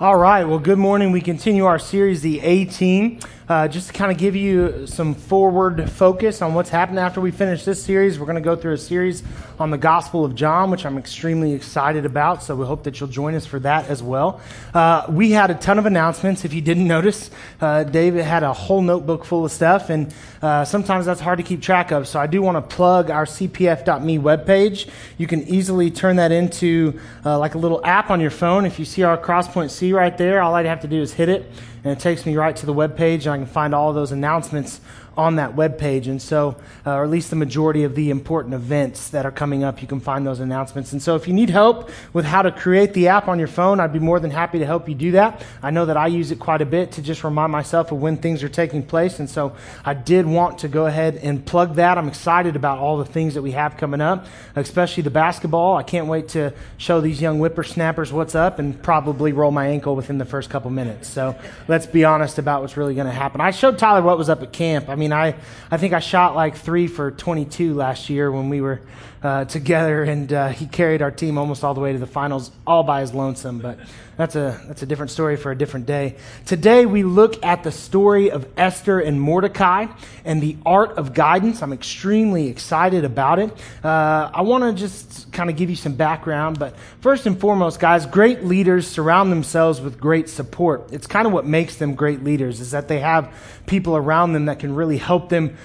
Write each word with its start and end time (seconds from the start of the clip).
All 0.00 0.16
right. 0.16 0.44
Well, 0.44 0.60
good 0.60 0.78
morning. 0.78 1.10
We 1.10 1.20
continue 1.20 1.64
our 1.64 1.80
series, 1.80 2.22
The 2.22 2.38
A 2.38 2.66
Team. 2.66 3.18
Uh, 3.48 3.66
just 3.66 3.86
to 3.86 3.94
kind 3.94 4.12
of 4.12 4.18
give 4.18 4.36
you 4.36 4.86
some 4.86 5.14
forward 5.14 5.90
focus 5.90 6.42
on 6.42 6.52
what's 6.52 6.68
happened 6.68 6.98
after 6.98 7.18
we 7.18 7.30
finish 7.30 7.64
this 7.64 7.82
series, 7.82 8.18
we're 8.18 8.26
going 8.26 8.34
to 8.34 8.42
go 8.42 8.54
through 8.54 8.74
a 8.74 8.78
series 8.78 9.22
on 9.58 9.70
the 9.70 9.78
Gospel 9.78 10.22
of 10.22 10.34
John, 10.34 10.70
which 10.70 10.84
I'm 10.84 10.98
extremely 10.98 11.54
excited 11.54 12.04
about. 12.04 12.42
So 12.42 12.54
we 12.54 12.66
hope 12.66 12.82
that 12.84 13.00
you'll 13.00 13.08
join 13.08 13.34
us 13.34 13.46
for 13.46 13.58
that 13.60 13.88
as 13.88 14.02
well. 14.02 14.42
Uh, 14.74 15.06
we 15.08 15.30
had 15.30 15.50
a 15.50 15.54
ton 15.54 15.78
of 15.78 15.86
announcements. 15.86 16.44
If 16.44 16.52
you 16.52 16.60
didn't 16.60 16.86
notice, 16.86 17.30
uh, 17.62 17.84
David 17.84 18.22
had 18.22 18.42
a 18.42 18.52
whole 18.52 18.82
notebook 18.82 19.24
full 19.24 19.46
of 19.46 19.50
stuff, 19.50 19.88
and 19.88 20.12
uh, 20.42 20.66
sometimes 20.66 21.06
that's 21.06 21.20
hard 21.20 21.38
to 21.38 21.42
keep 21.42 21.62
track 21.62 21.90
of. 21.90 22.06
So 22.06 22.20
I 22.20 22.26
do 22.26 22.42
want 22.42 22.56
to 22.56 22.76
plug 22.76 23.10
our 23.10 23.24
CPF.me 23.24 24.18
webpage. 24.18 24.90
You 25.16 25.26
can 25.26 25.42
easily 25.44 25.90
turn 25.90 26.16
that 26.16 26.32
into 26.32 27.00
uh, 27.24 27.38
like 27.38 27.54
a 27.54 27.58
little 27.58 27.80
app 27.82 28.10
on 28.10 28.20
your 28.20 28.30
phone. 28.30 28.66
If 28.66 28.78
you 28.78 28.84
see 28.84 29.04
our 29.04 29.16
Crosspoint 29.16 29.70
C 29.70 29.94
right 29.94 30.16
there, 30.18 30.42
all 30.42 30.54
I'd 30.54 30.66
have 30.66 30.82
to 30.82 30.88
do 30.88 31.00
is 31.00 31.14
hit 31.14 31.30
it 31.30 31.50
and 31.88 31.96
it 31.96 32.02
takes 32.02 32.26
me 32.26 32.36
right 32.36 32.54
to 32.54 32.66
the 32.66 32.72
web 32.72 32.98
page, 32.98 33.24
and 33.24 33.32
I 33.32 33.38
can 33.38 33.46
find 33.46 33.74
all 33.74 33.94
those 33.94 34.12
announcements 34.12 34.82
on 35.18 35.34
that 35.34 35.56
web 35.56 35.78
page. 35.78 36.06
And 36.06 36.22
so, 36.22 36.54
uh, 36.86 36.94
or 36.94 37.02
at 37.02 37.10
least 37.10 37.30
the 37.30 37.36
majority 37.36 37.82
of 37.82 37.96
the 37.96 38.08
important 38.08 38.54
events 38.54 39.10
that 39.10 39.26
are 39.26 39.32
coming 39.32 39.64
up, 39.64 39.82
you 39.82 39.88
can 39.88 39.98
find 39.98 40.24
those 40.24 40.38
announcements. 40.38 40.92
And 40.92 41.02
so, 41.02 41.16
if 41.16 41.26
you 41.26 41.34
need 41.34 41.50
help 41.50 41.90
with 42.12 42.24
how 42.24 42.40
to 42.42 42.52
create 42.52 42.94
the 42.94 43.08
app 43.08 43.26
on 43.26 43.40
your 43.40 43.48
phone, 43.48 43.80
I'd 43.80 43.92
be 43.92 43.98
more 43.98 44.20
than 44.20 44.30
happy 44.30 44.60
to 44.60 44.64
help 44.64 44.88
you 44.88 44.94
do 44.94 45.10
that. 45.12 45.44
I 45.60 45.70
know 45.72 45.86
that 45.86 45.96
I 45.96 46.06
use 46.06 46.30
it 46.30 46.38
quite 46.38 46.62
a 46.62 46.66
bit 46.66 46.92
to 46.92 47.02
just 47.02 47.24
remind 47.24 47.50
myself 47.50 47.90
of 47.90 48.00
when 48.00 48.16
things 48.16 48.44
are 48.44 48.48
taking 48.48 48.80
place. 48.80 49.18
And 49.18 49.28
so, 49.28 49.56
I 49.84 49.92
did 49.92 50.24
want 50.24 50.58
to 50.58 50.68
go 50.68 50.86
ahead 50.86 51.16
and 51.16 51.44
plug 51.44 51.74
that. 51.74 51.98
I'm 51.98 52.06
excited 52.06 52.54
about 52.54 52.78
all 52.78 52.96
the 52.96 53.04
things 53.04 53.34
that 53.34 53.42
we 53.42 53.50
have 53.50 53.76
coming 53.76 54.00
up, 54.00 54.26
especially 54.54 55.02
the 55.02 55.10
basketball. 55.10 55.76
I 55.76 55.82
can't 55.82 56.06
wait 56.06 56.28
to 56.28 56.54
show 56.76 57.00
these 57.00 57.20
young 57.20 57.38
whippersnappers 57.38 58.12
what's 58.12 58.36
up 58.36 58.60
and 58.60 58.80
probably 58.84 59.32
roll 59.32 59.50
my 59.50 59.66
ankle 59.66 59.96
within 59.96 60.18
the 60.18 60.24
first 60.24 60.48
couple 60.48 60.70
minutes. 60.70 61.08
So, 61.08 61.36
let's 61.66 61.86
be 61.86 62.04
honest 62.04 62.38
about 62.38 62.62
what's 62.62 62.76
really 62.76 62.94
going 62.94 63.08
to 63.08 63.12
happen. 63.12 63.40
I 63.40 63.50
showed 63.50 63.80
Tyler 63.80 64.02
what 64.02 64.16
was 64.16 64.28
up 64.28 64.44
at 64.44 64.52
camp. 64.52 64.88
I 64.88 64.94
mean, 64.94 65.07
I, 65.12 65.34
I 65.70 65.76
think 65.76 65.92
I 65.92 66.00
shot 66.00 66.34
like 66.34 66.56
three 66.56 66.86
for 66.86 67.10
22 67.10 67.74
last 67.74 68.10
year 68.10 68.30
when 68.30 68.48
we 68.48 68.60
were 68.60 68.80
uh, 69.22 69.44
together, 69.44 70.02
and 70.04 70.32
uh, 70.32 70.48
he 70.48 70.66
carried 70.66 71.02
our 71.02 71.10
team 71.10 71.38
almost 71.38 71.64
all 71.64 71.74
the 71.74 71.80
way 71.80 71.92
to 71.92 71.98
the 71.98 72.06
finals 72.06 72.50
all 72.66 72.82
by 72.82 73.00
his 73.00 73.12
lonesome. 73.14 73.58
But 73.58 73.78
that's 74.18 74.34
a, 74.34 74.60
that's 74.66 74.82
a 74.82 74.86
different 74.86 75.12
story 75.12 75.36
for 75.36 75.52
a 75.52 75.56
different 75.56 75.86
day. 75.86 76.16
Today, 76.44 76.84
we 76.86 77.04
look 77.04 77.42
at 77.44 77.62
the 77.62 77.70
story 77.70 78.30
of 78.32 78.46
Esther 78.56 78.98
and 78.98 79.20
Mordecai 79.20 79.86
and 80.24 80.42
the 80.42 80.56
art 80.66 80.98
of 80.98 81.14
guidance. 81.14 81.62
I'm 81.62 81.72
extremely 81.72 82.48
excited 82.48 83.04
about 83.04 83.38
it. 83.38 83.50
Uh, 83.82 84.30
I 84.34 84.42
want 84.42 84.64
to 84.64 84.72
just 84.72 85.32
kind 85.32 85.48
of 85.48 85.56
give 85.56 85.70
you 85.70 85.76
some 85.76 85.94
background, 85.94 86.58
but 86.58 86.74
first 87.00 87.26
and 87.26 87.40
foremost, 87.40 87.78
guys, 87.78 88.06
great 88.06 88.44
leaders 88.44 88.88
surround 88.88 89.30
themselves 89.30 89.80
with 89.80 90.00
great 90.00 90.28
support. 90.28 90.92
It's 90.92 91.06
kind 91.06 91.26
of 91.26 91.32
what 91.32 91.46
makes 91.46 91.76
them 91.76 91.94
great 91.94 92.24
leaders, 92.24 92.60
is 92.60 92.72
that 92.72 92.88
they 92.88 92.98
have 92.98 93.32
people 93.66 93.96
around 93.96 94.32
them 94.32 94.46
that 94.46 94.58
can 94.58 94.74
really 94.74 94.98
help 94.98 95.28
them 95.28 95.56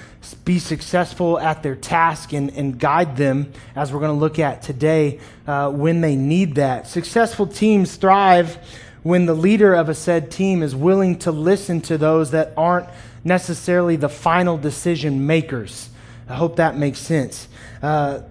be 0.45 0.59
successful 0.59 1.39
at 1.39 1.63
their 1.63 1.75
task 1.75 2.33
and, 2.33 2.49
and 2.52 2.79
guide 2.79 3.17
them, 3.17 3.52
as 3.75 3.91
we're 3.91 3.99
going 3.99 4.13
to 4.13 4.19
look 4.19 4.39
at 4.39 4.61
today, 4.61 5.19
uh, 5.47 5.69
when 5.69 6.02
they 6.02 6.16
need 6.16 6.55
that. 6.55 6.88
Successful 6.88 7.47
teams 7.47 7.95
thrive 7.95 8.57
when 9.03 9.25
the 9.25 9.33
leader 9.33 9.73
of 9.73 9.89
a 9.89 9.94
said 9.94 10.31
team 10.31 10.63
is 10.63 10.75
willing 10.75 11.19
to 11.19 11.31
listen 11.31 11.81
to 11.81 11.97
those 11.97 12.31
that 12.31 12.53
aren't 12.55 12.88
necessarily 13.23 13.95
the 13.95 14.09
final 14.09 14.57
decision 14.57 15.27
makers. 15.27 15.89
I 16.27 16.35
hope 16.35 16.55
that 16.55 16.77
makes 16.77 16.99
sense. 16.99 17.47
Uh, 17.81 18.21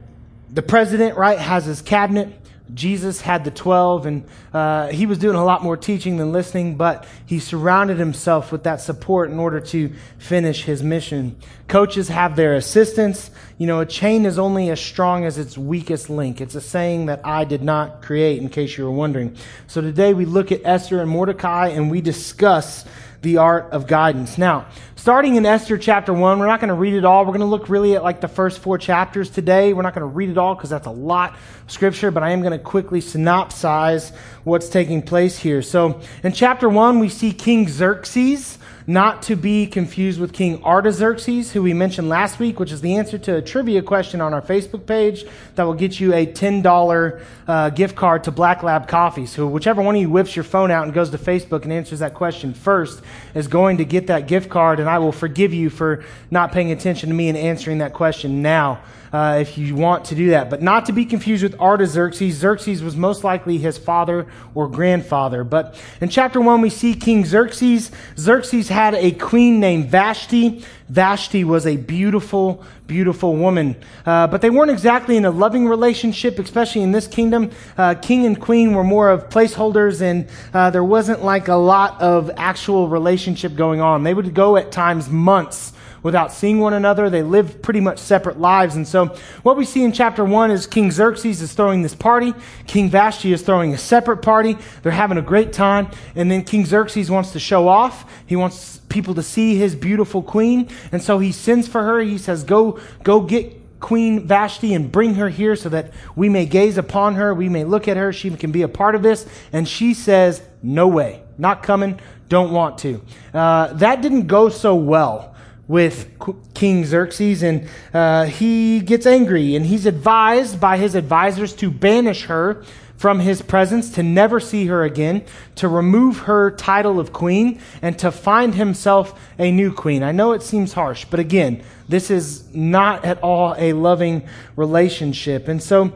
the 0.50 0.62
president, 0.62 1.16
right, 1.16 1.38
has 1.38 1.64
his 1.64 1.82
cabinet. 1.82 2.32
Jesus 2.74 3.20
had 3.20 3.44
the 3.44 3.50
12, 3.50 4.06
and 4.06 4.24
uh, 4.54 4.88
he 4.88 5.04
was 5.06 5.18
doing 5.18 5.36
a 5.36 5.44
lot 5.44 5.62
more 5.62 5.76
teaching 5.76 6.16
than 6.16 6.32
listening, 6.32 6.76
but 6.76 7.06
he 7.26 7.38
surrounded 7.38 7.98
himself 7.98 8.50
with 8.50 8.62
that 8.62 8.80
support 8.80 9.30
in 9.30 9.38
order 9.38 9.60
to 9.60 9.92
finish 10.18 10.64
his 10.64 10.82
mission. 10.82 11.36
Coaches 11.68 12.08
have 12.08 12.36
their 12.36 12.54
assistants. 12.54 13.30
You 13.58 13.66
know, 13.66 13.80
a 13.80 13.86
chain 13.86 14.24
is 14.24 14.38
only 14.38 14.70
as 14.70 14.80
strong 14.80 15.24
as 15.24 15.38
its 15.38 15.58
weakest 15.58 16.08
link. 16.08 16.40
It's 16.40 16.54
a 16.54 16.60
saying 16.60 17.06
that 17.06 17.20
I 17.24 17.44
did 17.44 17.62
not 17.62 18.02
create, 18.02 18.40
in 18.40 18.48
case 18.48 18.78
you 18.78 18.84
were 18.84 18.90
wondering. 18.90 19.36
So 19.66 19.80
today 19.80 20.14
we 20.14 20.24
look 20.24 20.50
at 20.52 20.62
Esther 20.64 21.00
and 21.00 21.10
Mordecai, 21.10 21.68
and 21.68 21.90
we 21.90 22.00
discuss 22.00 22.84
the 23.22 23.36
art 23.36 23.70
of 23.70 23.86
guidance. 23.86 24.36
Now, 24.36 24.66
starting 25.02 25.34
in 25.34 25.44
Esther 25.44 25.76
chapter 25.76 26.12
1, 26.12 26.38
we're 26.38 26.46
not 26.46 26.60
going 26.60 26.68
to 26.68 26.74
read 26.74 26.94
it 26.94 27.04
all. 27.04 27.24
We're 27.24 27.32
going 27.32 27.40
to 27.40 27.46
look 27.46 27.68
really 27.68 27.96
at 27.96 28.04
like 28.04 28.20
the 28.20 28.28
first 28.28 28.60
four 28.60 28.78
chapters 28.78 29.30
today. 29.30 29.72
We're 29.72 29.82
not 29.82 29.96
going 29.96 30.08
to 30.08 30.14
read 30.14 30.30
it 30.30 30.38
all 30.38 30.54
because 30.54 30.70
that's 30.70 30.86
a 30.86 30.92
lot 30.92 31.32
of 31.32 31.72
scripture, 31.72 32.12
but 32.12 32.22
I 32.22 32.30
am 32.30 32.40
going 32.40 32.52
to 32.52 32.58
quickly 32.60 33.00
synopsize 33.00 34.14
what's 34.44 34.68
taking 34.68 35.02
place 35.02 35.36
here. 35.36 35.60
So, 35.60 36.00
in 36.22 36.30
chapter 36.30 36.68
1, 36.68 37.00
we 37.00 37.08
see 37.08 37.32
King 37.32 37.68
Xerxes 37.68 38.58
not 38.86 39.22
to 39.22 39.36
be 39.36 39.66
confused 39.66 40.20
with 40.20 40.32
King 40.32 40.62
Artaxerxes, 40.64 41.52
who 41.52 41.62
we 41.62 41.72
mentioned 41.72 42.08
last 42.08 42.38
week, 42.38 42.58
which 42.58 42.72
is 42.72 42.80
the 42.80 42.96
answer 42.96 43.18
to 43.18 43.36
a 43.36 43.42
trivia 43.42 43.82
question 43.82 44.20
on 44.20 44.34
our 44.34 44.42
Facebook 44.42 44.86
page 44.86 45.24
that 45.54 45.64
will 45.64 45.74
get 45.74 46.00
you 46.00 46.12
a 46.12 46.26
$10 46.26 47.24
uh, 47.46 47.70
gift 47.70 47.96
card 47.96 48.24
to 48.24 48.30
Black 48.30 48.62
Lab 48.62 48.88
Coffee. 48.88 49.26
So, 49.26 49.46
whichever 49.46 49.82
one 49.82 49.94
of 49.94 50.00
you 50.00 50.10
whips 50.10 50.34
your 50.34 50.44
phone 50.44 50.70
out 50.70 50.84
and 50.84 50.92
goes 50.92 51.10
to 51.10 51.18
Facebook 51.18 51.62
and 51.62 51.72
answers 51.72 52.00
that 52.00 52.14
question 52.14 52.54
first 52.54 53.02
is 53.34 53.48
going 53.48 53.78
to 53.78 53.84
get 53.84 54.08
that 54.08 54.26
gift 54.26 54.50
card, 54.50 54.80
and 54.80 54.88
I 54.88 54.98
will 54.98 55.12
forgive 55.12 55.54
you 55.54 55.70
for 55.70 56.04
not 56.30 56.52
paying 56.52 56.72
attention 56.72 57.08
to 57.08 57.14
me 57.14 57.28
and 57.28 57.38
answering 57.38 57.78
that 57.78 57.92
question 57.92 58.42
now 58.42 58.80
uh, 59.12 59.38
if 59.40 59.58
you 59.58 59.74
want 59.74 60.06
to 60.06 60.14
do 60.14 60.30
that. 60.30 60.48
But 60.48 60.62
not 60.62 60.86
to 60.86 60.92
be 60.92 61.04
confused 61.04 61.42
with 61.42 61.58
Artaxerxes. 61.60 62.34
Xerxes 62.34 62.82
was 62.82 62.96
most 62.96 63.24
likely 63.24 63.58
his 63.58 63.76
father 63.76 64.26
or 64.54 64.68
grandfather. 64.68 65.44
But 65.44 65.80
in 66.00 66.08
chapter 66.08 66.40
1, 66.40 66.60
we 66.60 66.70
see 66.70 66.94
King 66.94 67.24
Xerxes. 67.24 67.90
Xerxes 68.18 68.68
had 68.68 68.94
a 68.94 69.12
queen 69.12 69.60
named 69.60 69.90
Vashti. 69.90 70.64
Vashti 70.88 71.44
was 71.44 71.66
a 71.66 71.76
beautiful, 71.76 72.64
beautiful 72.86 73.36
woman. 73.36 73.76
Uh, 74.06 74.26
but 74.26 74.40
they 74.40 74.50
weren't 74.50 74.70
exactly 74.70 75.16
in 75.16 75.24
a 75.24 75.30
loving 75.30 75.68
relationship, 75.68 76.38
especially 76.38 76.82
in 76.82 76.92
this 76.92 77.06
kingdom. 77.06 77.50
Uh, 77.76 77.94
king 77.94 78.24
and 78.24 78.40
queen 78.40 78.74
were 78.74 78.84
more 78.84 79.10
of 79.10 79.28
placeholders, 79.28 80.00
and 80.00 80.28
uh, 80.54 80.70
there 80.70 80.84
wasn't 80.84 81.22
like 81.22 81.48
a 81.48 81.54
lot 81.54 82.00
of 82.00 82.30
actual 82.36 82.88
relationship 82.88 83.54
going 83.54 83.80
on. 83.80 84.02
They 84.04 84.14
would 84.14 84.34
go 84.34 84.56
at 84.56 84.72
times 84.72 85.08
months 85.10 85.72
without 86.02 86.32
seeing 86.32 86.58
one 86.58 86.74
another. 86.74 87.08
They 87.08 87.22
lived 87.22 87.62
pretty 87.62 87.80
much 87.80 87.98
separate 87.98 88.40
lives. 88.40 88.76
And 88.76 88.86
so 88.86 89.16
what 89.42 89.56
we 89.56 89.64
see 89.64 89.82
in 89.82 89.92
chapter 89.92 90.24
one 90.24 90.50
is 90.50 90.66
King 90.66 90.90
Xerxes 90.90 91.40
is 91.40 91.52
throwing 91.52 91.82
this 91.82 91.94
party. 91.94 92.34
King 92.66 92.90
Vashti 92.90 93.32
is 93.32 93.42
throwing 93.42 93.72
a 93.74 93.78
separate 93.78 94.18
party. 94.18 94.56
They're 94.82 94.92
having 94.92 95.18
a 95.18 95.22
great 95.22 95.52
time. 95.52 95.90
And 96.14 96.30
then 96.30 96.44
King 96.44 96.66
Xerxes 96.66 97.10
wants 97.10 97.32
to 97.32 97.38
show 97.38 97.68
off. 97.68 98.10
He 98.26 98.36
wants 98.36 98.78
people 98.88 99.14
to 99.14 99.22
see 99.22 99.56
his 99.56 99.74
beautiful 99.74 100.22
queen. 100.22 100.68
And 100.90 101.02
so 101.02 101.18
he 101.18 101.32
sends 101.32 101.68
for 101.68 101.82
her. 101.82 102.00
He 102.00 102.18
says, 102.18 102.44
go, 102.44 102.80
go 103.02 103.20
get 103.20 103.62
Queen 103.82 104.26
Vashti 104.26 104.74
and 104.74 104.90
bring 104.90 105.14
her 105.16 105.28
here 105.28 105.56
so 105.56 105.68
that 105.68 105.92
we 106.14 106.28
may 106.28 106.46
gaze 106.46 106.78
upon 106.78 107.16
her, 107.16 107.34
we 107.34 107.48
may 107.48 107.64
look 107.64 107.88
at 107.88 107.96
her, 107.96 108.12
she 108.12 108.30
can 108.30 108.52
be 108.52 108.62
a 108.62 108.68
part 108.68 108.94
of 108.94 109.02
this. 109.02 109.26
And 109.52 109.68
she 109.68 109.92
says, 109.92 110.40
No 110.62 110.86
way, 110.86 111.22
not 111.36 111.64
coming, 111.64 112.00
don't 112.28 112.52
want 112.52 112.78
to. 112.78 113.02
Uh, 113.34 113.72
that 113.74 114.00
didn't 114.00 114.28
go 114.28 114.48
so 114.48 114.76
well 114.76 115.31
with 115.68 116.10
King 116.54 116.84
Xerxes, 116.84 117.42
and 117.42 117.68
uh, 117.94 118.24
he 118.24 118.80
gets 118.80 119.06
angry, 119.06 119.54
and 119.54 119.66
he's 119.66 119.86
advised 119.86 120.60
by 120.60 120.76
his 120.76 120.94
advisors 120.94 121.54
to 121.54 121.70
banish 121.70 122.24
her 122.24 122.64
from 122.96 123.18
his 123.18 123.42
presence, 123.42 123.90
to 123.90 124.02
never 124.02 124.38
see 124.38 124.66
her 124.66 124.84
again, 124.84 125.24
to 125.56 125.66
remove 125.66 126.18
her 126.18 126.52
title 126.52 127.00
of 127.00 127.12
queen, 127.12 127.60
and 127.80 127.98
to 127.98 128.12
find 128.12 128.54
himself 128.54 129.18
a 129.38 129.50
new 129.50 129.72
queen. 129.72 130.04
I 130.04 130.12
know 130.12 130.32
it 130.32 130.42
seems 130.42 130.72
harsh, 130.72 131.04
but 131.10 131.18
again, 131.18 131.64
this 131.88 132.10
is 132.10 132.54
not 132.54 133.04
at 133.04 133.20
all 133.20 133.56
a 133.58 133.72
loving 133.72 134.22
relationship. 134.54 135.48
And 135.48 135.60
so 135.60 135.92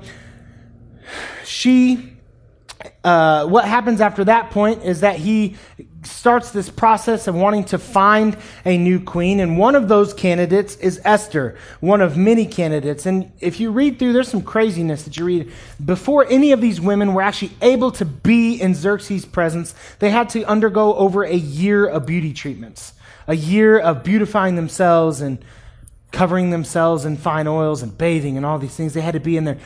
she, 1.45 2.16
uh, 3.07 3.47
what 3.47 3.65
happens 3.65 4.01
after 4.01 4.25
that 4.25 4.51
point 4.51 4.83
is 4.83 5.03
that 5.03 5.15
he 5.15 5.55
starts 6.03 6.51
this 6.51 6.69
process 6.69 7.29
of 7.29 7.37
wanting 7.37 7.63
to 7.63 7.79
find 7.79 8.37
a 8.65 8.77
new 8.77 8.99
queen. 8.99 9.39
And 9.39 9.57
one 9.57 9.77
of 9.77 9.87
those 9.87 10.13
candidates 10.13 10.75
is 10.79 11.01
Esther, 11.05 11.57
one 11.79 12.01
of 12.01 12.17
many 12.17 12.47
candidates. 12.47 13.07
And 13.07 13.31
if 13.39 13.61
you 13.61 13.71
read 13.71 14.01
through, 14.01 14.13
there's 14.13 14.29
some 14.29 14.43
craziness 14.43 15.05
that 15.05 15.17
you 15.17 15.25
read. 15.25 15.53
Before 15.85 16.27
any 16.29 16.51
of 16.51 16.61
these 16.61 16.81
women 16.81 17.15
were 17.15 17.23
actually 17.23 17.53
able 17.63 17.93
to 17.93 18.05
be 18.05 18.61
in 18.61 18.75
Xerxes' 18.75 19.25
presence, 19.25 19.73
they 20.01 20.11
had 20.11 20.29
to 20.31 20.43
undergo 20.43 20.97
over 20.97 21.23
a 21.23 21.37
year 21.37 21.87
of 21.87 22.07
beauty 22.07 22.33
treatments, 22.33 22.93
a 23.29 23.37
year 23.37 23.79
of 23.79 24.03
beautifying 24.03 24.57
themselves 24.57 25.21
and 25.21 25.39
covering 26.13 26.51
themselves 26.51 27.05
in 27.05 27.17
fine 27.17 27.47
oils 27.47 27.83
and 27.83 27.97
bathing 27.99 28.37
and 28.37 28.47
all 28.47 28.59
these 28.59 28.75
things. 28.75 28.95
They 28.95 29.01
had 29.01 29.15
to 29.15 29.21
be 29.21 29.37
in 29.37 29.45
their 29.45 29.59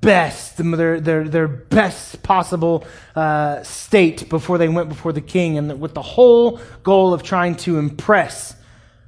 best, 0.00 0.56
their, 0.58 1.00
their, 1.00 1.28
their 1.28 1.48
best 1.48 2.22
possible 2.22 2.84
uh, 3.14 3.62
state 3.62 4.28
before 4.28 4.58
they 4.58 4.68
went 4.68 4.88
before 4.88 5.12
the 5.12 5.20
king, 5.20 5.56
and 5.56 5.80
with 5.80 5.94
the 5.94 6.02
whole 6.02 6.60
goal 6.82 7.14
of 7.14 7.22
trying 7.22 7.54
to 7.56 7.78
impress 7.78 8.55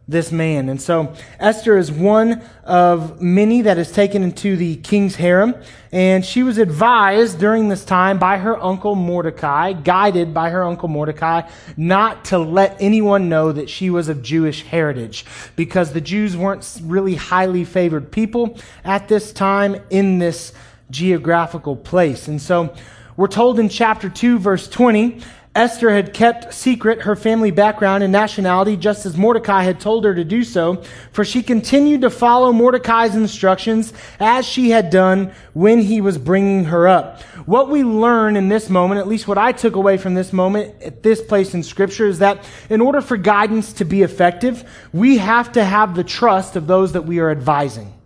this 0.09 0.33
man. 0.33 0.71
And 0.71 0.81
so 0.81 1.15
Esther 1.39 1.77
is 1.77 1.93
one 1.93 2.43
of 2.65 3.21
many 3.21 3.63
that 3.63 3.77
is 3.77 3.93
taken 3.93 4.23
into 4.23 4.57
the 4.57 4.77
king's 4.77 5.17
harem. 5.17 5.55
And 5.93 6.25
she 6.25 6.43
was 6.43 6.57
advised 6.57 7.39
during 7.39 7.69
this 7.69 7.85
time 7.85 8.19
by 8.19 8.39
her 8.39 8.59
uncle 8.61 8.95
Mordecai, 8.95 9.75
guided 9.75 10.33
by 10.33 10.49
her 10.49 10.65
uncle 10.65 10.89
Mordecai, 10.89 11.43
not 11.77 12.25
to 12.27 12.39
let 12.39 12.77
anyone 12.81 13.29
know 13.29 13.53
that 13.53 13.69
she 13.69 13.91
was 13.91 14.09
of 14.09 14.23
Jewish 14.23 14.63
heritage 14.63 15.27
because 15.57 15.93
the 15.93 16.01
Jews 16.01 16.37
weren't 16.37 16.81
really 16.83 17.15
highly 17.15 17.65
favored 17.65 18.11
people 18.11 18.59
at 18.85 19.09
this 19.09 19.33
time 19.33 19.77
in 19.91 20.19
this 20.19 20.55
geographical 20.91 21.77
place. 21.77 22.29
And 22.29 22.41
so 22.41 22.75
we're 23.19 23.27
told 23.27 23.59
in 23.59 23.69
chapter 23.69 24.09
2, 24.09 24.39
verse 24.39 24.69
20, 24.69 25.21
Esther 25.59 25.91
had 25.91 26.15
kept 26.15 26.55
secret 26.55 27.03
her 27.03 27.17
family 27.17 27.51
background 27.51 28.05
and 28.05 28.13
nationality 28.13 28.77
just 28.77 29.05
as 29.05 29.17
Mordecai 29.17 29.65
had 29.65 29.81
told 29.81 30.05
her 30.05 30.15
to 30.15 30.23
do 30.23 30.45
so, 30.45 30.85
for 31.11 31.25
she 31.25 31.43
continued 31.43 32.03
to 32.03 32.11
follow 32.11 32.53
Mordecai's 32.53 33.17
instructions 33.17 33.93
as 34.21 34.47
she 34.47 34.71
had 34.71 34.89
done 34.89 35.33
when 35.55 35.81
he 35.81 36.01
was 36.01 36.17
bringing 36.17 36.67
her 36.67 36.87
up. 36.87 37.21
What 37.45 37.71
we 37.71 37.83
learn 37.83 38.37
in 38.37 38.49
this 38.49 38.71
moment, 38.71 39.01
at 39.01 39.09
least 39.09 39.27
what 39.27 39.37
I 39.37 39.51
took 39.51 39.75
away 39.75 39.97
from 39.97 40.15
this 40.15 40.33
moment 40.33 40.81
at 40.81 41.03
this 41.03 41.21
place 41.21 41.53
in 41.55 41.65
scripture 41.65 42.07
is 42.07 42.21
that 42.21 42.49
in 42.71 42.81
order 42.81 43.01
for 43.01 43.17
guidance 43.17 43.73
to 43.75 43.85
be 43.85 44.03
effective, 44.03 44.63
we 44.93 45.19
have 45.19 45.51
to 45.55 45.65
have 45.65 45.97
the 45.97 46.05
trust 46.05 46.55
of 46.55 46.69
those 46.69 46.93
that 46.93 47.03
we 47.03 47.19
are 47.19 47.33
advising. 47.33 47.98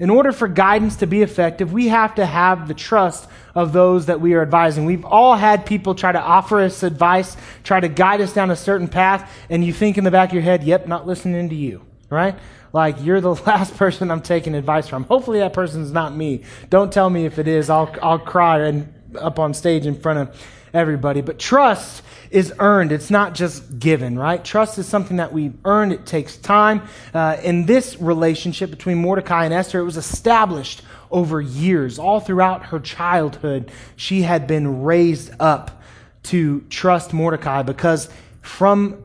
In 0.00 0.08
order 0.08 0.32
for 0.32 0.48
guidance 0.48 0.96
to 0.96 1.06
be 1.06 1.20
effective, 1.20 1.74
we 1.74 1.88
have 1.88 2.14
to 2.14 2.24
have 2.24 2.68
the 2.68 2.74
trust 2.74 3.28
of 3.54 3.74
those 3.74 4.06
that 4.06 4.18
we 4.18 4.32
are 4.32 4.40
advising. 4.40 4.86
We've 4.86 5.04
all 5.04 5.36
had 5.36 5.66
people 5.66 5.94
try 5.94 6.10
to 6.10 6.20
offer 6.20 6.60
us 6.60 6.82
advice, 6.82 7.36
try 7.64 7.80
to 7.80 7.88
guide 7.88 8.22
us 8.22 8.32
down 8.32 8.50
a 8.50 8.56
certain 8.56 8.88
path, 8.88 9.30
and 9.50 9.62
you 9.62 9.74
think 9.74 9.98
in 9.98 10.04
the 10.04 10.10
back 10.10 10.30
of 10.30 10.34
your 10.34 10.42
head, 10.42 10.64
yep, 10.64 10.88
not 10.88 11.06
listening 11.06 11.50
to 11.50 11.54
you, 11.54 11.82
right? 12.08 12.34
Like, 12.72 12.96
you're 13.04 13.20
the 13.20 13.34
last 13.46 13.76
person 13.76 14.10
I'm 14.10 14.22
taking 14.22 14.54
advice 14.54 14.88
from. 14.88 15.04
Hopefully 15.04 15.40
that 15.40 15.52
person's 15.52 15.92
not 15.92 16.16
me. 16.16 16.44
Don't 16.70 16.90
tell 16.90 17.10
me 17.10 17.26
if 17.26 17.38
it 17.38 17.46
is. 17.46 17.68
I'll, 17.68 17.94
I'll 18.02 18.18
cry 18.18 18.60
and 18.60 18.94
up 19.18 19.38
on 19.38 19.52
stage 19.52 19.84
in 19.84 20.00
front 20.00 20.18
of 20.18 20.46
everybody. 20.72 21.20
But 21.20 21.38
trust 21.38 22.02
is 22.30 22.52
earned. 22.58 22.92
It's 22.92 23.10
not 23.10 23.34
just 23.34 23.78
given, 23.78 24.18
right? 24.18 24.44
Trust 24.44 24.78
is 24.78 24.86
something 24.86 25.16
that 25.16 25.32
we 25.32 25.52
earn. 25.64 25.92
It 25.92 26.06
takes 26.06 26.36
time. 26.36 26.82
Uh, 27.12 27.36
in 27.42 27.66
this 27.66 28.00
relationship 28.00 28.70
between 28.70 28.98
Mordecai 28.98 29.44
and 29.44 29.54
Esther, 29.54 29.80
it 29.80 29.84
was 29.84 29.96
established 29.96 30.82
over 31.10 31.40
years. 31.40 31.98
All 31.98 32.20
throughout 32.20 32.66
her 32.66 32.78
childhood, 32.78 33.72
she 33.96 34.22
had 34.22 34.46
been 34.46 34.82
raised 34.82 35.32
up 35.40 35.82
to 36.24 36.60
trust 36.70 37.12
Mordecai 37.12 37.62
because 37.62 38.08
from 38.42 39.02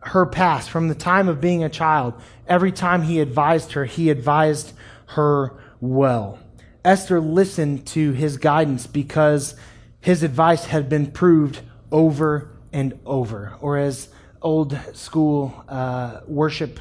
her 0.00 0.26
past, 0.26 0.70
from 0.70 0.88
the 0.88 0.94
time 0.94 1.28
of 1.28 1.40
being 1.40 1.64
a 1.64 1.68
child, 1.68 2.14
every 2.46 2.72
time 2.72 3.02
he 3.02 3.20
advised 3.20 3.72
her, 3.72 3.84
he 3.84 4.10
advised 4.10 4.72
her 5.06 5.54
well. 5.80 6.38
Esther 6.84 7.20
listened 7.20 7.86
to 7.86 8.12
his 8.12 8.38
guidance 8.38 8.86
because 8.86 9.54
his 10.00 10.22
advice 10.22 10.64
had 10.66 10.88
been 10.88 11.10
proved 11.10 11.60
over 11.92 12.50
and 12.72 12.98
over. 13.04 13.56
Or 13.60 13.78
as 13.78 14.08
old 14.42 14.78
school 14.94 15.64
uh, 15.68 16.20
worship 16.26 16.80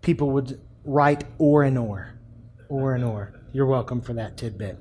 people 0.00 0.30
would 0.30 0.60
write, 0.84 1.24
or 1.38 1.62
and 1.62 1.78
or. 1.78 2.14
Or 2.68 2.94
and 2.94 3.04
or. 3.04 3.32
You're 3.52 3.66
welcome 3.66 4.00
for 4.00 4.14
that 4.14 4.36
tidbit. 4.36 4.78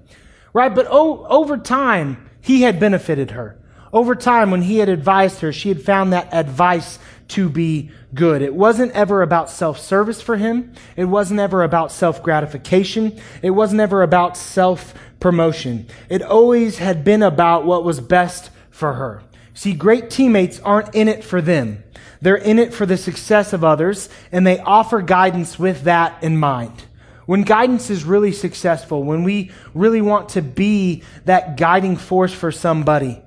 Right? 0.53 0.73
But 0.73 0.87
over 0.87 1.57
time, 1.57 2.29
he 2.41 2.61
had 2.61 2.79
benefited 2.79 3.31
her. 3.31 3.59
Over 3.91 4.15
time, 4.15 4.49
when 4.49 4.63
he 4.63 4.77
had 4.79 4.89
advised 4.89 5.41
her, 5.41 5.53
she 5.53 5.69
had 5.69 5.81
found 5.81 6.13
that 6.13 6.33
advice 6.33 6.97
to 7.29 7.47
be 7.47 7.91
good. 8.13 8.41
It 8.41 8.53
wasn't 8.53 8.91
ever 8.93 9.21
about 9.21 9.49
self 9.49 9.79
service 9.79 10.21
for 10.21 10.35
him. 10.35 10.73
It 10.95 11.05
wasn't 11.05 11.39
ever 11.39 11.63
about 11.63 11.91
self 11.91 12.21
gratification. 12.21 13.19
It 13.41 13.51
wasn't 13.51 13.81
ever 13.81 14.01
about 14.01 14.35
self 14.35 14.93
promotion. 15.23 15.87
It 16.09 16.21
always 16.21 16.77
had 16.77 17.03
been 17.03 17.23
about 17.23 17.65
what 17.65 17.83
was 17.83 17.99
best 17.99 18.51
for 18.69 18.93
her. 18.93 19.23
See, 19.55 19.73
great 19.73 20.09
teammates 20.09 20.59
aren't 20.59 20.93
in 20.93 21.07
it 21.07 21.23
for 21.23 21.41
them. 21.41 21.83
They're 22.21 22.35
in 22.35 22.59
it 22.59 22.73
for 22.73 22.85
the 22.85 22.97
success 22.97 23.53
of 23.53 23.63
others, 23.63 24.09
and 24.31 24.45
they 24.45 24.59
offer 24.59 25.01
guidance 25.01 25.57
with 25.57 25.83
that 25.83 26.21
in 26.21 26.37
mind. 26.37 26.83
When 27.25 27.43
guidance 27.43 27.89
is 27.89 28.03
really 28.03 28.33
successful, 28.33 29.03
when 29.03 29.23
we 29.23 29.51
really 29.73 30.01
want 30.01 30.29
to 30.29 30.41
be 30.41 31.03
that 31.23 31.55
guiding 31.55 31.95
force 31.95 32.33
for 32.33 32.51
somebody, 32.51 33.21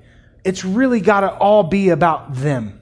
it's 0.44 0.64
really 0.64 1.00
got 1.00 1.20
to 1.20 1.32
all 1.32 1.62
be 1.62 1.88
about 1.88 2.34
them. 2.34 2.81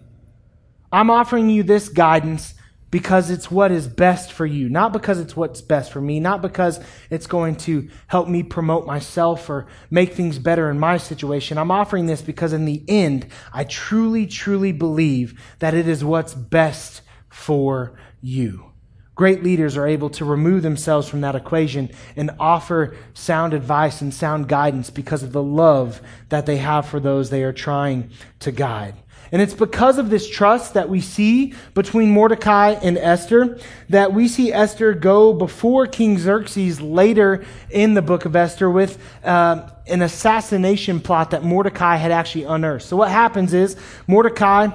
I'm 0.91 1.11
offering 1.11 1.51
you 1.51 1.63
this 1.63 1.89
guidance 1.89 2.54
because 2.95 3.29
it's 3.29 3.51
what 3.51 3.73
is 3.73 3.89
best 3.89 4.33
for 4.33 4.47
you, 4.47 4.69
not 4.69 4.93
because 4.93 5.19
it's 5.19 5.35
what's 5.35 5.61
best 5.61 5.91
for 5.91 6.01
me, 6.01 6.21
not 6.21 6.41
because 6.41 6.79
it's 7.11 7.27
going 7.27 7.57
to 7.57 7.89
help 8.07 8.29
me 8.29 8.41
promote 8.41 8.87
myself 8.87 9.51
or 9.51 9.67
make 9.91 10.13
things 10.13 10.39
better 10.39 10.71
in 10.71 10.79
my 10.79 10.97
situation. 10.97 11.59
I'm 11.59 11.73
offering 11.73 12.07
this 12.07 12.23
because 12.23 12.53
in 12.53 12.67
the 12.67 12.85
end, 12.87 13.27
I 13.53 13.65
truly, 13.65 14.29
truly 14.29 14.71
believe 14.71 15.43
that 15.59 15.75
it 15.75 15.89
is 15.89 16.05
what's 16.05 16.35
best 16.35 17.03
for 17.29 17.99
you. 18.21 18.71
Great 19.17 19.43
leaders 19.43 19.77
are 19.77 19.89
able 19.89 20.11
to 20.11 20.25
remove 20.25 20.63
themselves 20.63 21.09
from 21.09 21.23
that 21.23 21.35
equation 21.35 21.91
and 22.15 22.31
offer 22.39 22.97
sound 23.13 23.55
advice 23.55 24.03
and 24.03 24.15
sound 24.15 24.49
guidance 24.49 24.91
because 24.91 25.25
of 25.25 25.33
the 25.33 25.43
love 25.43 26.01
that 26.29 26.47
they 26.47 26.59
have 26.59 26.87
for 26.87 27.01
those 27.01 27.29
they 27.29 27.43
are 27.43 27.53
trying 27.53 28.11
to 28.39 28.53
guide. 28.53 28.95
And 29.35 29.43
it's 29.43 29.53
because 29.53 29.99
of 29.99 30.11
this 30.11 30.31
trust 30.31 30.75
that 30.75 30.89
we 30.89 31.01
see 31.01 31.55
between 31.75 32.09
Mordecai 32.13 32.77
and 32.81 32.97
Esther 32.97 33.59
that 33.89 34.13
we 34.13 34.29
see 34.29 34.53
Esther 34.53 34.95
go 34.95 35.33
before 35.33 35.89
King 35.89 36.19
Xerxes 36.19 36.81
later 36.81 37.45
in 37.69 37.95
the 37.95 38.01
book 38.01 38.27
of 38.27 38.37
Esther 38.37 38.71
with 38.71 38.97
uh, 39.25 39.69
an 39.89 40.03
assassination 40.03 41.01
plot 41.01 41.33
that 41.33 41.43
Mordecai 41.43 41.97
had 41.97 42.13
actually 42.13 42.45
unearthed. 42.45 42.85
So 42.85 42.97
what 42.97 43.11
happens 43.11 43.53
is 43.53 43.77
Mordecai 44.07 44.69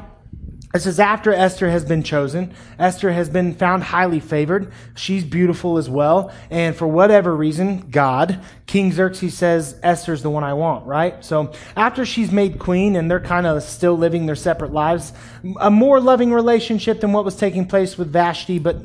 this 0.73 0.85
is 0.85 0.99
after 0.99 1.33
Esther 1.33 1.69
has 1.71 1.83
been 1.83 2.03
chosen. 2.03 2.53
Esther 2.77 3.11
has 3.11 3.27
been 3.27 3.55
found 3.55 3.83
highly 3.83 4.19
favored. 4.19 4.71
She's 4.95 5.23
beautiful 5.23 5.77
as 5.79 5.89
well. 5.89 6.31
And 6.51 6.75
for 6.75 6.87
whatever 6.87 7.35
reason, 7.35 7.89
God, 7.89 8.39
King 8.67 8.91
Xerxes 8.91 9.35
says, 9.35 9.79
Esther's 9.81 10.21
the 10.21 10.29
one 10.29 10.43
I 10.43 10.53
want, 10.53 10.85
right? 10.85 11.25
So 11.25 11.53
after 11.75 12.05
she's 12.05 12.31
made 12.31 12.59
queen 12.59 12.95
and 12.95 13.09
they're 13.09 13.19
kind 13.19 13.47
of 13.47 13.63
still 13.63 13.97
living 13.97 14.27
their 14.27 14.35
separate 14.35 14.71
lives, 14.71 15.11
a 15.59 15.71
more 15.71 15.99
loving 15.99 16.31
relationship 16.31 17.01
than 17.01 17.13
what 17.13 17.25
was 17.25 17.35
taking 17.35 17.67
place 17.67 17.97
with 17.97 18.11
Vashti, 18.11 18.59
but 18.59 18.77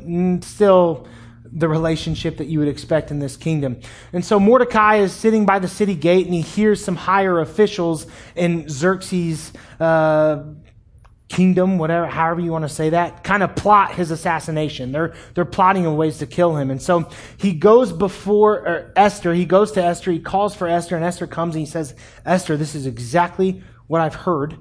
still 0.42 1.06
the 1.52 1.68
relationship 1.68 2.38
that 2.38 2.46
you 2.46 2.58
would 2.58 2.68
expect 2.68 3.10
in 3.10 3.18
this 3.18 3.36
kingdom. 3.36 3.78
And 4.12 4.24
so 4.24 4.40
Mordecai 4.40 4.96
is 4.96 5.12
sitting 5.12 5.44
by 5.44 5.58
the 5.58 5.68
city 5.68 5.94
gate 5.94 6.24
and 6.24 6.34
he 6.34 6.40
hears 6.40 6.82
some 6.82 6.96
higher 6.96 7.40
officials 7.40 8.06
in 8.34 8.68
Xerxes' 8.68 9.52
uh, 9.78 10.42
kingdom, 11.28 11.78
whatever, 11.78 12.06
however 12.06 12.40
you 12.40 12.52
want 12.52 12.64
to 12.64 12.68
say 12.68 12.90
that, 12.90 13.24
kind 13.24 13.42
of 13.42 13.56
plot 13.56 13.94
his 13.94 14.10
assassination. 14.10 14.92
They're, 14.92 15.14
they're 15.34 15.44
plotting 15.44 15.84
in 15.84 15.96
ways 15.96 16.18
to 16.18 16.26
kill 16.26 16.56
him. 16.56 16.70
And 16.70 16.80
so 16.80 17.08
he 17.36 17.52
goes 17.52 17.92
before 17.92 18.54
er, 18.58 18.92
Esther, 18.94 19.34
he 19.34 19.44
goes 19.44 19.72
to 19.72 19.82
Esther, 19.82 20.12
he 20.12 20.20
calls 20.20 20.54
for 20.54 20.68
Esther, 20.68 20.96
and 20.96 21.04
Esther 21.04 21.26
comes 21.26 21.54
and 21.54 21.60
he 21.60 21.70
says, 21.70 21.94
Esther, 22.24 22.56
this 22.56 22.74
is 22.74 22.86
exactly 22.86 23.62
what 23.86 24.00
I've 24.00 24.14
heard, 24.14 24.56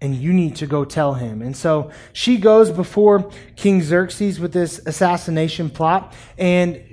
and 0.00 0.14
you 0.14 0.32
need 0.32 0.56
to 0.56 0.66
go 0.66 0.84
tell 0.84 1.14
him. 1.14 1.40
And 1.40 1.56
so 1.56 1.90
she 2.12 2.36
goes 2.36 2.70
before 2.70 3.30
King 3.56 3.82
Xerxes 3.82 4.38
with 4.38 4.52
this 4.52 4.80
assassination 4.86 5.70
plot 5.70 6.14
and 6.36 6.84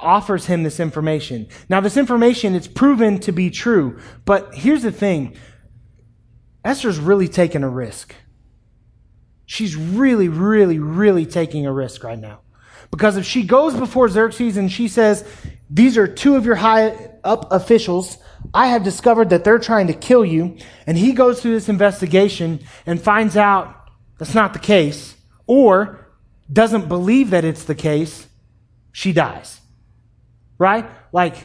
offers 0.00 0.46
him 0.46 0.62
this 0.62 0.80
information. 0.80 1.48
Now, 1.68 1.80
this 1.80 1.96
information, 1.96 2.54
it's 2.54 2.68
proven 2.68 3.18
to 3.20 3.32
be 3.32 3.50
true, 3.50 4.00
but 4.24 4.54
here's 4.54 4.82
the 4.82 4.92
thing. 4.92 5.36
Esther's 6.64 6.98
really 6.98 7.28
taking 7.28 7.62
a 7.62 7.68
risk. 7.68 8.14
She's 9.46 9.76
really, 9.76 10.28
really, 10.28 10.78
really 10.78 11.26
taking 11.26 11.66
a 11.66 11.72
risk 11.72 12.04
right 12.04 12.18
now. 12.18 12.40
Because 12.90 13.16
if 13.16 13.24
she 13.24 13.42
goes 13.42 13.74
before 13.74 14.08
Xerxes 14.08 14.56
and 14.56 14.70
she 14.70 14.88
says, 14.88 15.24
These 15.68 15.98
are 15.98 16.06
two 16.06 16.36
of 16.36 16.46
your 16.46 16.54
high 16.54 17.10
up 17.24 17.50
officials, 17.50 18.18
I 18.52 18.68
have 18.68 18.84
discovered 18.84 19.30
that 19.30 19.44
they're 19.44 19.58
trying 19.58 19.86
to 19.88 19.94
kill 19.94 20.24
you, 20.24 20.56
and 20.86 20.96
he 20.96 21.12
goes 21.12 21.40
through 21.40 21.52
this 21.52 21.68
investigation 21.68 22.60
and 22.86 23.00
finds 23.00 23.36
out 23.36 23.90
that's 24.18 24.34
not 24.34 24.52
the 24.52 24.58
case, 24.58 25.16
or 25.46 26.06
doesn't 26.52 26.88
believe 26.88 27.30
that 27.30 27.44
it's 27.44 27.64
the 27.64 27.74
case, 27.74 28.28
she 28.92 29.12
dies. 29.12 29.60
Right? 30.58 30.88
Like 31.12 31.36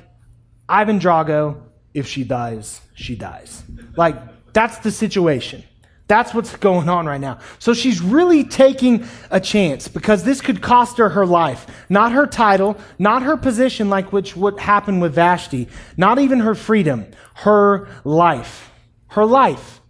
Ivan 0.68 1.00
Drago, 1.00 1.64
if 1.94 2.08
she 2.08 2.24
dies, 2.24 2.82
she 2.94 3.16
dies. 3.16 3.64
Like, 3.96 4.54
that's 4.54 4.78
the 4.80 4.92
situation. 4.92 5.64
That's 6.10 6.34
what's 6.34 6.56
going 6.56 6.90
on 6.90 7.06
right 7.06 7.22
now. 7.22 7.38
So 7.60 7.76
she's 7.76 8.02
really 8.02 8.44
taking 8.44 9.06
a 9.30 9.40
chance 9.40 9.88
because 9.88 10.24
this 10.24 10.42
could 10.42 10.60
cost 10.60 10.98
her 10.98 11.10
her 11.10 11.26
life. 11.26 11.68
Not 11.88 12.14
her 12.14 12.26
title, 12.26 12.78
not 12.98 13.22
her 13.22 13.38
position 13.38 13.92
like 13.92 14.12
which 14.12 14.36
what 14.36 14.60
happened 14.60 15.04
with 15.04 15.14
Vashti, 15.14 15.68
not 15.98 16.18
even 16.18 16.40
her 16.40 16.56
freedom, 16.56 17.06
her 17.36 17.88
life. 18.04 18.72
Her 19.10 19.24
life. 19.24 19.82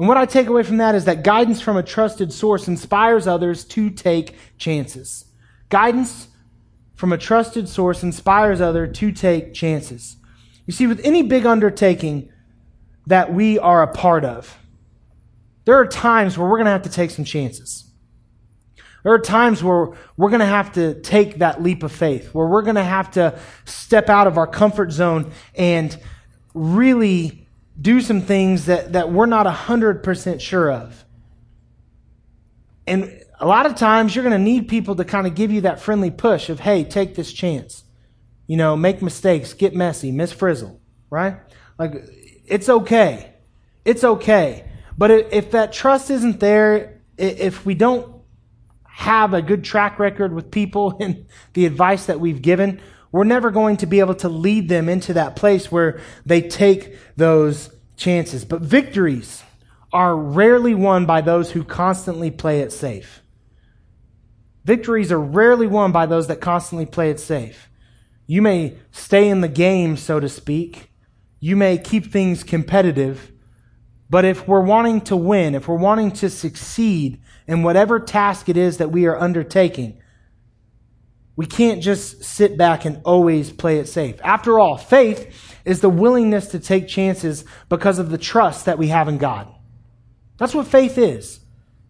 And 0.00 0.08
what 0.08 0.16
I 0.16 0.26
take 0.26 0.48
away 0.48 0.64
from 0.64 0.78
that 0.78 0.96
is 0.96 1.04
that 1.04 1.22
guidance 1.22 1.60
from 1.60 1.76
a 1.76 1.82
trusted 1.84 2.32
source 2.32 2.66
inspires 2.66 3.28
others 3.28 3.64
to 3.66 3.90
take 3.90 4.34
chances. 4.58 5.26
Guidance 5.68 6.26
from 6.96 7.12
a 7.12 7.18
trusted 7.18 7.68
source 7.68 8.02
inspires 8.02 8.60
others 8.60 8.98
to 8.98 9.12
take 9.12 9.54
chances. 9.54 10.16
You 10.66 10.72
see, 10.72 10.88
with 10.88 11.00
any 11.04 11.22
big 11.22 11.46
undertaking 11.46 12.30
that 13.06 13.32
we 13.32 13.60
are 13.60 13.84
a 13.84 13.92
part 13.92 14.24
of, 14.24 14.58
there 15.68 15.76
are 15.76 15.86
times 15.86 16.38
where 16.38 16.48
we're 16.48 16.56
going 16.56 16.64
to 16.64 16.70
have 16.70 16.84
to 16.84 16.88
take 16.88 17.10
some 17.10 17.26
chances. 17.26 17.84
There 19.02 19.12
are 19.12 19.18
times 19.18 19.62
where 19.62 19.88
we're 20.16 20.30
going 20.30 20.40
to 20.40 20.46
have 20.46 20.72
to 20.72 20.98
take 21.02 21.40
that 21.40 21.62
leap 21.62 21.82
of 21.82 21.92
faith, 21.92 22.32
where 22.32 22.46
we're 22.46 22.62
going 22.62 22.76
to 22.76 22.82
have 22.82 23.10
to 23.10 23.38
step 23.66 24.08
out 24.08 24.26
of 24.26 24.38
our 24.38 24.46
comfort 24.46 24.92
zone 24.92 25.30
and 25.54 25.94
really 26.54 27.46
do 27.78 28.00
some 28.00 28.22
things 28.22 28.64
that, 28.64 28.94
that 28.94 29.12
we're 29.12 29.26
not 29.26 29.44
100% 29.44 30.40
sure 30.40 30.72
of. 30.72 31.04
And 32.86 33.22
a 33.38 33.46
lot 33.46 33.66
of 33.66 33.74
times 33.74 34.16
you're 34.16 34.24
going 34.24 34.38
to 34.38 34.42
need 34.42 34.68
people 34.68 34.96
to 34.96 35.04
kind 35.04 35.26
of 35.26 35.34
give 35.34 35.52
you 35.52 35.60
that 35.60 35.82
friendly 35.82 36.10
push 36.10 36.48
of, 36.48 36.60
hey, 36.60 36.82
take 36.82 37.14
this 37.14 37.30
chance. 37.30 37.84
You 38.46 38.56
know, 38.56 38.74
make 38.74 39.02
mistakes, 39.02 39.52
get 39.52 39.74
messy, 39.74 40.12
miss 40.12 40.32
frizzle, 40.32 40.80
right? 41.10 41.36
Like, 41.78 41.92
it's 42.46 42.70
okay. 42.70 43.34
It's 43.84 44.02
okay. 44.02 44.64
But 44.98 45.12
if 45.32 45.52
that 45.52 45.72
trust 45.72 46.10
isn't 46.10 46.40
there, 46.40 47.00
if 47.16 47.64
we 47.64 47.74
don't 47.74 48.20
have 48.84 49.32
a 49.32 49.40
good 49.40 49.62
track 49.62 50.00
record 50.00 50.34
with 50.34 50.50
people 50.50 50.96
and 51.00 51.26
the 51.54 51.64
advice 51.66 52.06
that 52.06 52.18
we've 52.18 52.42
given, 52.42 52.80
we're 53.12 53.24
never 53.24 53.50
going 53.50 53.76
to 53.78 53.86
be 53.86 54.00
able 54.00 54.16
to 54.16 54.28
lead 54.28 54.68
them 54.68 54.88
into 54.88 55.14
that 55.14 55.36
place 55.36 55.72
where 55.72 56.00
they 56.26 56.42
take 56.42 56.96
those 57.16 57.70
chances. 57.96 58.44
But 58.44 58.60
victories 58.60 59.44
are 59.92 60.16
rarely 60.16 60.74
won 60.74 61.06
by 61.06 61.20
those 61.20 61.52
who 61.52 61.64
constantly 61.64 62.30
play 62.30 62.60
it 62.60 62.72
safe. 62.72 63.22
Victories 64.64 65.10
are 65.10 65.20
rarely 65.20 65.66
won 65.66 65.92
by 65.92 66.04
those 66.04 66.26
that 66.26 66.40
constantly 66.40 66.84
play 66.84 67.10
it 67.10 67.20
safe. 67.20 67.70
You 68.26 68.42
may 68.42 68.76
stay 68.90 69.28
in 69.30 69.40
the 69.40 69.48
game, 69.48 69.96
so 69.96 70.20
to 70.20 70.28
speak. 70.28 70.90
You 71.40 71.56
may 71.56 71.78
keep 71.78 72.12
things 72.12 72.42
competitive. 72.42 73.32
But 74.10 74.24
if 74.24 74.48
we're 74.48 74.64
wanting 74.64 75.02
to 75.02 75.16
win, 75.16 75.54
if 75.54 75.68
we're 75.68 75.76
wanting 75.76 76.12
to 76.12 76.30
succeed 76.30 77.20
in 77.46 77.62
whatever 77.62 78.00
task 78.00 78.48
it 78.48 78.56
is 78.56 78.78
that 78.78 78.90
we 78.90 79.06
are 79.06 79.18
undertaking, 79.18 80.00
we 81.36 81.46
can't 81.46 81.82
just 81.82 82.24
sit 82.24 82.56
back 82.56 82.84
and 82.84 83.00
always 83.04 83.52
play 83.52 83.78
it 83.78 83.86
safe. 83.86 84.20
After 84.24 84.58
all, 84.58 84.76
faith 84.76 85.56
is 85.64 85.80
the 85.80 85.90
willingness 85.90 86.48
to 86.48 86.58
take 86.58 86.88
chances 86.88 87.44
because 87.68 87.98
of 87.98 88.10
the 88.10 88.18
trust 88.18 88.64
that 88.64 88.78
we 88.78 88.88
have 88.88 89.08
in 89.08 89.18
God. 89.18 89.46
That's 90.38 90.54
what 90.54 90.66
faith 90.66 90.98
is. 90.98 91.40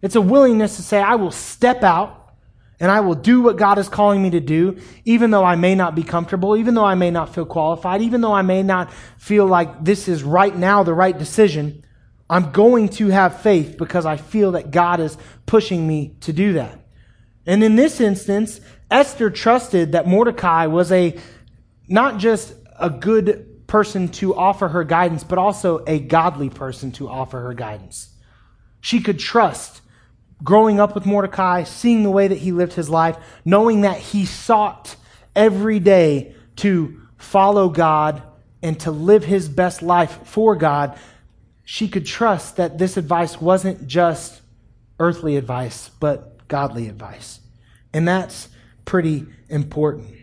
It's 0.01 0.15
a 0.15 0.21
willingness 0.21 0.75
to 0.75 0.81
say, 0.83 1.01
I 1.01 1.15
will 1.15 1.31
step 1.31 1.83
out 1.83 2.33
and 2.79 2.91
I 2.91 2.99
will 2.99 3.15
do 3.15 3.41
what 3.41 3.57
God 3.57 3.77
is 3.77 3.89
calling 3.89 4.21
me 4.21 4.29
to 4.31 4.39
do, 4.39 4.77
even 5.03 5.31
though 5.31 5.43
I 5.43 5.55
may 5.55 5.75
not 5.75 5.95
be 5.95 6.03
comfortable, 6.03 6.55
even 6.55 6.75
though 6.75 6.85
I 6.85 6.95
may 6.95 7.11
not 7.11 7.33
feel 7.33 7.45
qualified, 7.45 8.01
even 8.01 8.21
though 8.21 8.33
I 8.33 8.41
may 8.41 8.63
not 8.63 8.93
feel 9.17 9.45
like 9.45 9.83
this 9.83 10.07
is 10.07 10.23
right 10.23 10.55
now 10.55 10.83
the 10.83 10.93
right 10.93 11.17
decision. 11.17 11.83
I'm 12.29 12.51
going 12.51 12.89
to 12.89 13.07
have 13.07 13.41
faith 13.41 13.77
because 13.77 14.05
I 14.05 14.17
feel 14.17 14.51
that 14.51 14.71
God 14.71 14.99
is 14.99 15.17
pushing 15.45 15.87
me 15.87 16.15
to 16.21 16.33
do 16.33 16.53
that. 16.53 16.79
And 17.45 17.63
in 17.63 17.75
this 17.75 17.99
instance, 17.99 18.61
Esther 18.91 19.29
trusted 19.29 19.93
that 19.93 20.07
Mordecai 20.07 20.67
was 20.67 20.91
a 20.91 21.17
not 21.87 22.19
just 22.19 22.53
a 22.79 22.89
good 22.89 23.67
person 23.67 24.09
to 24.09 24.35
offer 24.35 24.67
her 24.67 24.83
guidance, 24.83 25.23
but 25.23 25.37
also 25.37 25.83
a 25.87 25.99
godly 25.99 26.49
person 26.49 26.91
to 26.93 27.09
offer 27.09 27.39
her 27.41 27.53
guidance. 27.53 28.09
She 28.81 29.01
could 29.01 29.19
trust 29.19 29.81
growing 30.43 30.79
up 30.79 30.95
with 30.95 31.05
Mordecai, 31.05 31.63
seeing 31.63 32.03
the 32.03 32.09
way 32.09 32.27
that 32.27 32.37
he 32.37 32.51
lived 32.51 32.73
his 32.73 32.89
life, 32.89 33.17
knowing 33.43 33.81
that 33.81 33.97
he 33.97 34.25
sought 34.25 34.95
every 35.35 35.79
day 35.79 36.35
to 36.57 37.01
follow 37.17 37.69
God 37.69 38.23
and 38.61 38.79
to 38.81 38.91
live 38.91 39.23
his 39.23 39.47
best 39.47 39.81
life 39.81 40.19
for 40.25 40.55
God, 40.55 40.97
she 41.71 41.87
could 41.87 42.03
trust 42.03 42.55
that 42.55 42.79
this 42.79 42.97
advice 42.97 43.39
wasn't 43.39 43.85
just 43.85 44.41
earthly 44.97 45.37
advice, 45.37 45.91
but 45.99 46.47
godly 46.47 46.89
advice. 46.89 47.41
And 47.93 48.07
that's 48.07 48.49
pretty 48.85 49.27
important. 49.49 50.15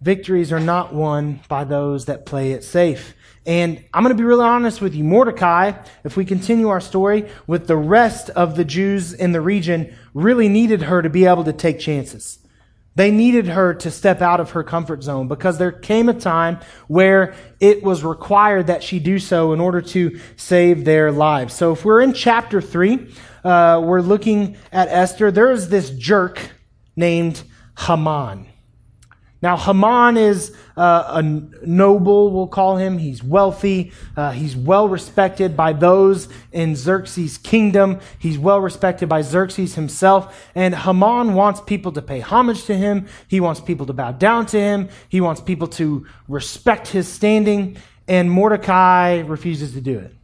Victories 0.00 0.50
are 0.50 0.58
not 0.58 0.94
won 0.94 1.40
by 1.46 1.64
those 1.64 2.06
that 2.06 2.24
play 2.24 2.52
it 2.52 2.64
safe. 2.64 3.14
And 3.44 3.84
I'm 3.92 4.02
going 4.02 4.16
to 4.16 4.20
be 4.20 4.26
really 4.26 4.46
honest 4.46 4.80
with 4.80 4.94
you. 4.94 5.04
Mordecai, 5.04 5.72
if 6.04 6.16
we 6.16 6.24
continue 6.24 6.70
our 6.70 6.80
story, 6.80 7.28
with 7.46 7.66
the 7.66 7.76
rest 7.76 8.30
of 8.30 8.56
the 8.56 8.64
Jews 8.64 9.12
in 9.12 9.32
the 9.32 9.42
region, 9.42 9.94
really 10.14 10.48
needed 10.48 10.84
her 10.84 11.02
to 11.02 11.10
be 11.10 11.26
able 11.26 11.44
to 11.44 11.52
take 11.52 11.78
chances. 11.78 12.38
They 12.94 13.10
needed 13.10 13.46
her 13.46 13.72
to 13.74 13.90
step 13.90 14.20
out 14.20 14.38
of 14.40 14.50
her 14.50 14.62
comfort 14.62 15.02
zone 15.02 15.26
because 15.26 15.56
there 15.56 15.72
came 15.72 16.08
a 16.08 16.14
time 16.14 16.60
where 16.88 17.34
it 17.58 17.82
was 17.82 18.04
required 18.04 18.66
that 18.66 18.82
she 18.82 18.98
do 18.98 19.18
so 19.18 19.52
in 19.52 19.60
order 19.60 19.80
to 19.80 20.20
save 20.36 20.84
their 20.84 21.10
lives. 21.10 21.54
So 21.54 21.72
if 21.72 21.84
we're 21.84 22.02
in 22.02 22.12
chapter 22.12 22.60
3, 22.60 23.08
uh, 23.44 23.80
we're 23.82 24.02
looking 24.02 24.56
at 24.70 24.88
Esther. 24.88 25.30
There 25.30 25.50
is 25.50 25.70
this 25.70 25.90
jerk 25.90 26.50
named 26.94 27.42
Haman. 27.78 28.51
Now, 29.42 29.56
Haman 29.56 30.16
is 30.16 30.56
uh, 30.76 31.20
a 31.20 31.22
noble, 31.66 32.30
we'll 32.30 32.46
call 32.46 32.76
him. 32.76 32.98
He's 32.98 33.24
wealthy. 33.24 33.92
Uh, 34.16 34.30
he's 34.30 34.54
well 34.54 34.88
respected 34.88 35.56
by 35.56 35.72
those 35.72 36.28
in 36.52 36.76
Xerxes' 36.76 37.38
kingdom. 37.38 37.98
He's 38.20 38.38
well 38.38 38.60
respected 38.60 39.08
by 39.08 39.22
Xerxes 39.22 39.74
himself. 39.74 40.48
And 40.54 40.74
Haman 40.76 41.34
wants 41.34 41.60
people 41.60 41.90
to 41.92 42.02
pay 42.02 42.20
homage 42.20 42.64
to 42.66 42.76
him. 42.76 43.08
He 43.26 43.40
wants 43.40 43.60
people 43.60 43.86
to 43.86 43.92
bow 43.92 44.12
down 44.12 44.46
to 44.46 44.60
him. 44.60 44.88
He 45.08 45.20
wants 45.20 45.40
people 45.40 45.66
to 45.68 46.06
respect 46.28 46.88
his 46.88 47.08
standing. 47.08 47.76
And 48.06 48.30
Mordecai 48.30 49.22
refuses 49.26 49.72
to 49.72 49.80
do 49.80 49.98
it. 49.98 50.14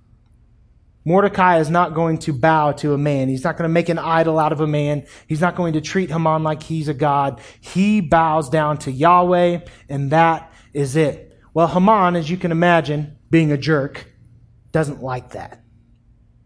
Mordecai 1.09 1.59
is 1.59 1.71
not 1.71 1.95
going 1.95 2.19
to 2.19 2.35
bow 2.35 2.73
to 2.73 2.93
a 2.93 2.99
man. 2.99 3.31
He's 3.31 3.43
not 3.43 3.57
going 3.57 3.67
to 3.67 3.73
make 3.73 3.89
an 3.89 3.99
idol 3.99 4.39
out 4.39 4.53
of 4.53 4.61
a 4.61 4.67
man. 4.67 5.07
He's 5.27 5.41
not 5.41 5.57
going 5.57 5.73
to 5.73 5.81
treat 5.81 6.11
Haman 6.11 6.43
like 6.43 6.63
he's 6.63 6.87
a 6.87 6.93
god. 6.93 7.41
He 7.63 8.03
bows 8.03 8.51
down 8.51 8.77
to 8.81 8.93
Yahweh, 8.93 9.61
and 9.89 10.11
that 10.11 10.53
is 10.75 10.97
it. 10.97 11.35
Well, 11.55 11.67
Haman, 11.67 12.15
as 12.15 12.29
you 12.29 12.37
can 12.37 12.53
imagine, 12.53 13.17
being 13.31 13.53
a 13.53 13.57
jerk, 13.57 14.07
doesn't 14.71 15.03
like 15.03 15.31
that. 15.31 15.63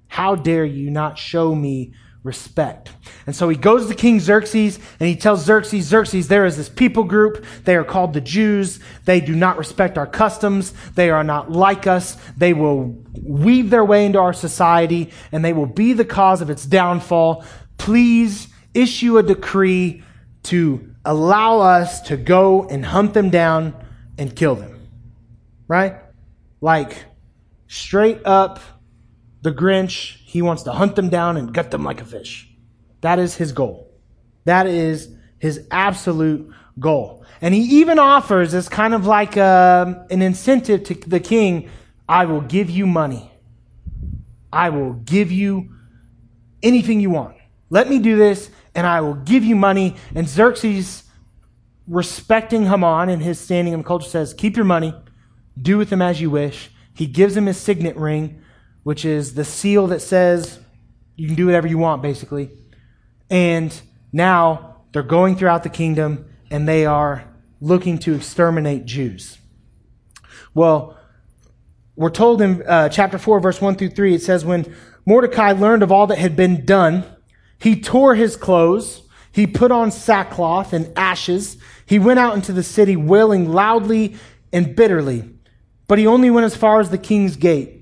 How 0.06 0.36
dare 0.36 0.64
you 0.64 0.92
not 0.92 1.18
show 1.18 1.56
me 1.56 1.94
respect. 2.22 2.92
And 3.26 3.34
so 3.34 3.48
he 3.48 3.56
goes 3.56 3.88
to 3.88 3.94
King 3.94 4.20
Xerxes 4.20 4.78
and 5.00 5.08
he 5.08 5.16
tells 5.16 5.44
Xerxes, 5.44 5.86
Xerxes, 5.86 6.28
there 6.28 6.44
is 6.44 6.56
this 6.56 6.68
people 6.68 7.04
group. 7.04 7.44
They 7.64 7.74
are 7.74 7.84
called 7.84 8.12
the 8.12 8.20
Jews. 8.20 8.78
They 9.04 9.20
do 9.20 9.34
not 9.34 9.58
respect 9.58 9.98
our 9.98 10.06
customs. 10.06 10.72
They 10.94 11.10
are 11.10 11.24
not 11.24 11.50
like 11.50 11.86
us. 11.86 12.16
They 12.36 12.52
will 12.52 12.96
weave 13.20 13.70
their 13.70 13.84
way 13.84 14.06
into 14.06 14.20
our 14.20 14.32
society 14.32 15.10
and 15.32 15.44
they 15.44 15.52
will 15.52 15.66
be 15.66 15.92
the 15.92 16.04
cause 16.04 16.40
of 16.40 16.50
its 16.50 16.64
downfall. 16.64 17.44
Please 17.76 18.48
issue 18.72 19.18
a 19.18 19.22
decree 19.22 20.04
to 20.44 20.94
allow 21.04 21.58
us 21.58 22.00
to 22.02 22.16
go 22.16 22.68
and 22.68 22.86
hunt 22.86 23.14
them 23.14 23.30
down 23.30 23.74
and 24.16 24.34
kill 24.36 24.54
them. 24.54 24.88
Right? 25.66 25.96
Like 26.60 27.04
straight 27.66 28.20
up 28.24 28.60
the 29.42 29.50
Grinch, 29.50 30.21
he 30.32 30.40
wants 30.40 30.62
to 30.62 30.72
hunt 30.72 30.96
them 30.96 31.10
down 31.10 31.36
and 31.36 31.52
gut 31.52 31.70
them 31.70 31.84
like 31.84 32.00
a 32.00 32.06
fish. 32.06 32.48
That 33.02 33.18
is 33.18 33.34
his 33.34 33.52
goal. 33.52 33.92
That 34.46 34.66
is 34.66 35.14
his 35.38 35.66
absolute 35.70 36.50
goal. 36.78 37.26
And 37.42 37.52
he 37.52 37.60
even 37.80 37.98
offers 37.98 38.54
as 38.54 38.66
kind 38.66 38.94
of 38.94 39.04
like 39.04 39.36
a, 39.36 39.84
um, 39.86 40.06
an 40.10 40.22
incentive 40.22 40.84
to 40.84 40.94
the 40.94 41.20
king 41.20 41.68
I 42.08 42.24
will 42.24 42.40
give 42.40 42.70
you 42.70 42.86
money. 42.86 43.30
I 44.50 44.70
will 44.70 44.94
give 44.94 45.30
you 45.30 45.74
anything 46.62 47.00
you 47.00 47.10
want. 47.10 47.36
Let 47.68 47.90
me 47.90 47.98
do 47.98 48.16
this, 48.16 48.50
and 48.74 48.86
I 48.86 49.02
will 49.02 49.16
give 49.16 49.44
you 49.44 49.54
money. 49.54 49.96
And 50.14 50.26
Xerxes, 50.26 51.02
respecting 51.86 52.64
Haman 52.64 53.10
and 53.10 53.22
his 53.22 53.38
standing 53.38 53.74
in 53.74 53.80
the 53.80 53.84
culture, 53.84 54.08
says, 54.08 54.32
Keep 54.32 54.56
your 54.56 54.64
money, 54.64 54.94
do 55.60 55.76
with 55.76 55.90
him 55.90 56.00
as 56.00 56.22
you 56.22 56.30
wish. 56.30 56.70
He 56.94 57.06
gives 57.06 57.36
him 57.36 57.44
his 57.44 57.58
signet 57.58 57.96
ring 57.96 58.42
which 58.82 59.04
is 59.04 59.34
the 59.34 59.44
seal 59.44 59.86
that 59.88 60.00
says 60.00 60.58
you 61.16 61.26
can 61.26 61.36
do 61.36 61.46
whatever 61.46 61.68
you 61.68 61.78
want, 61.78 62.02
basically. 62.02 62.50
And 63.30 63.78
now 64.12 64.82
they're 64.92 65.02
going 65.02 65.36
throughout 65.36 65.62
the 65.62 65.68
kingdom 65.68 66.26
and 66.50 66.68
they 66.68 66.84
are 66.84 67.24
looking 67.60 67.98
to 67.98 68.14
exterminate 68.14 68.84
Jews. 68.84 69.38
Well, 70.54 70.98
we're 71.96 72.10
told 72.10 72.42
in 72.42 72.62
uh, 72.66 72.88
chapter 72.88 73.18
4, 73.18 73.40
verse 73.40 73.60
1 73.60 73.76
through 73.76 73.90
3, 73.90 74.14
it 74.14 74.22
says, 74.22 74.44
When 74.44 74.74
Mordecai 75.06 75.52
learned 75.52 75.82
of 75.82 75.92
all 75.92 76.06
that 76.08 76.18
had 76.18 76.36
been 76.36 76.64
done, 76.64 77.04
he 77.58 77.80
tore 77.80 78.14
his 78.14 78.36
clothes, 78.36 79.02
he 79.30 79.46
put 79.46 79.70
on 79.70 79.90
sackcloth 79.90 80.72
and 80.72 80.92
ashes, 80.96 81.56
he 81.86 81.98
went 81.98 82.18
out 82.18 82.34
into 82.34 82.52
the 82.52 82.62
city 82.62 82.96
wailing 82.96 83.50
loudly 83.52 84.16
and 84.52 84.74
bitterly. 84.74 85.30
But 85.86 85.98
he 85.98 86.06
only 86.06 86.30
went 86.30 86.46
as 86.46 86.56
far 86.56 86.80
as 86.80 86.90
the 86.90 86.98
king's 86.98 87.36
gate. 87.36 87.81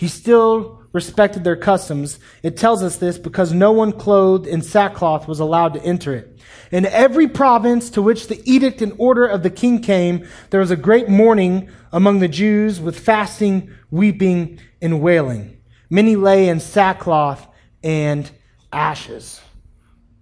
He 0.00 0.08
still 0.08 0.80
respected 0.94 1.44
their 1.44 1.56
customs. 1.56 2.20
It 2.42 2.56
tells 2.56 2.82
us 2.82 2.96
this 2.96 3.18
because 3.18 3.52
no 3.52 3.70
one 3.70 3.92
clothed 3.92 4.46
in 4.46 4.62
sackcloth 4.62 5.28
was 5.28 5.40
allowed 5.40 5.74
to 5.74 5.82
enter 5.82 6.14
it. 6.14 6.38
In 6.72 6.86
every 6.86 7.28
province 7.28 7.90
to 7.90 8.00
which 8.00 8.26
the 8.26 8.40
edict 8.50 8.80
and 8.80 8.94
order 8.96 9.26
of 9.26 9.42
the 9.42 9.50
king 9.50 9.82
came, 9.82 10.26
there 10.48 10.60
was 10.60 10.70
a 10.70 10.76
great 10.76 11.10
mourning 11.10 11.68
among 11.92 12.20
the 12.20 12.28
Jews 12.28 12.80
with 12.80 12.98
fasting, 12.98 13.74
weeping, 13.90 14.58
and 14.80 15.02
wailing. 15.02 15.60
Many 15.90 16.16
lay 16.16 16.48
in 16.48 16.60
sackcloth 16.60 17.46
and 17.84 18.30
ashes. 18.72 19.38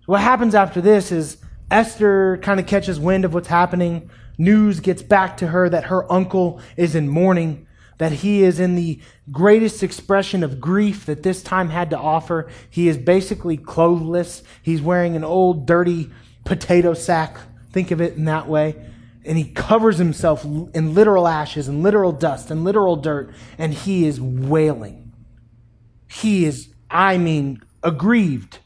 What 0.06 0.22
happens 0.22 0.56
after 0.56 0.80
this 0.80 1.12
is 1.12 1.36
Esther 1.70 2.40
kind 2.42 2.58
of 2.58 2.66
catches 2.66 2.98
wind 2.98 3.24
of 3.24 3.32
what's 3.32 3.46
happening. 3.46 4.10
News 4.38 4.80
gets 4.80 5.02
back 5.02 5.36
to 5.36 5.46
her 5.46 5.68
that 5.68 5.84
her 5.84 6.10
uncle 6.10 6.60
is 6.76 6.96
in 6.96 7.08
mourning, 7.08 7.67
that 7.98 8.12
he 8.12 8.42
is 8.42 8.58
in 8.58 8.76
the 8.76 9.00
greatest 9.30 9.82
expression 9.82 10.42
of 10.42 10.60
grief 10.60 11.06
that 11.06 11.22
this 11.22 11.42
time 11.42 11.68
had 11.68 11.90
to 11.90 11.98
offer. 11.98 12.48
He 12.70 12.88
is 12.88 12.96
basically 12.96 13.56
clothless. 13.56 14.42
He's 14.62 14.80
wearing 14.80 15.16
an 15.16 15.24
old, 15.24 15.66
dirty 15.66 16.10
potato 16.44 16.94
sack. 16.94 17.36
Think 17.72 17.90
of 17.90 18.00
it 18.00 18.14
in 18.14 18.24
that 18.24 18.48
way. 18.48 18.76
And 19.24 19.36
he 19.36 19.50
covers 19.50 19.98
himself 19.98 20.44
in 20.44 20.94
literal 20.94 21.28
ashes 21.28 21.68
and 21.68 21.82
literal 21.82 22.12
dust 22.12 22.50
and 22.50 22.64
literal 22.64 22.96
dirt, 22.96 23.34
and 23.58 23.74
he 23.74 24.06
is 24.06 24.20
wailing. 24.20 25.12
He 26.08 26.46
is, 26.46 26.72
I 26.90 27.18
mean, 27.18 27.60
aggrieved. 27.82 28.60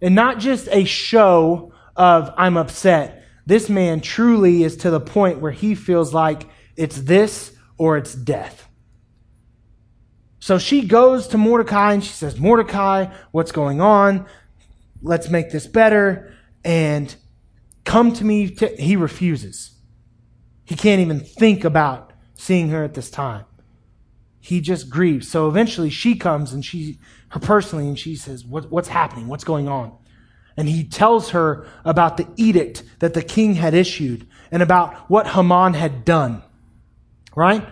And 0.00 0.14
not 0.14 0.38
just 0.38 0.68
a 0.70 0.84
show 0.84 1.72
of, 1.94 2.32
I'm 2.38 2.56
upset. 2.56 3.24
This 3.44 3.68
man 3.68 4.00
truly 4.00 4.62
is 4.62 4.76
to 4.78 4.90
the 4.90 5.00
point 5.00 5.40
where 5.40 5.52
he 5.52 5.74
feels 5.74 6.14
like 6.14 6.48
it's 6.76 7.02
this 7.02 7.55
or 7.78 7.96
it's 7.96 8.14
death. 8.14 8.68
So 10.38 10.58
she 10.58 10.86
goes 10.86 11.28
to 11.28 11.38
Mordecai 11.38 11.92
and 11.92 12.04
she 12.04 12.12
says, 12.12 12.38
Mordecai, 12.38 13.12
what's 13.32 13.52
going 13.52 13.80
on? 13.80 14.26
Let's 15.02 15.28
make 15.28 15.50
this 15.50 15.66
better 15.66 16.32
and 16.64 17.14
come 17.84 18.12
to 18.12 18.24
me. 18.24 18.56
He 18.78 18.96
refuses. 18.96 19.74
He 20.64 20.76
can't 20.76 21.00
even 21.00 21.20
think 21.20 21.64
about 21.64 22.12
seeing 22.34 22.68
her 22.68 22.84
at 22.84 22.94
this 22.94 23.10
time. 23.10 23.44
He 24.38 24.60
just 24.60 24.88
grieves. 24.88 25.28
So 25.28 25.48
eventually 25.48 25.90
she 25.90 26.14
comes 26.14 26.52
and 26.52 26.64
she, 26.64 27.00
her 27.30 27.40
personally, 27.40 27.88
and 27.88 27.98
she 27.98 28.14
says, 28.14 28.44
what, 28.44 28.70
What's 28.70 28.88
happening? 28.88 29.26
What's 29.26 29.44
going 29.44 29.68
on? 29.68 29.96
And 30.56 30.68
he 30.68 30.84
tells 30.84 31.30
her 31.30 31.66
about 31.84 32.16
the 32.16 32.28
edict 32.36 32.82
that 33.00 33.14
the 33.14 33.22
king 33.22 33.54
had 33.54 33.74
issued 33.74 34.26
and 34.50 34.62
about 34.62 35.10
what 35.10 35.26
Haman 35.26 35.74
had 35.74 36.04
done. 36.04 36.42
Right? 37.36 37.68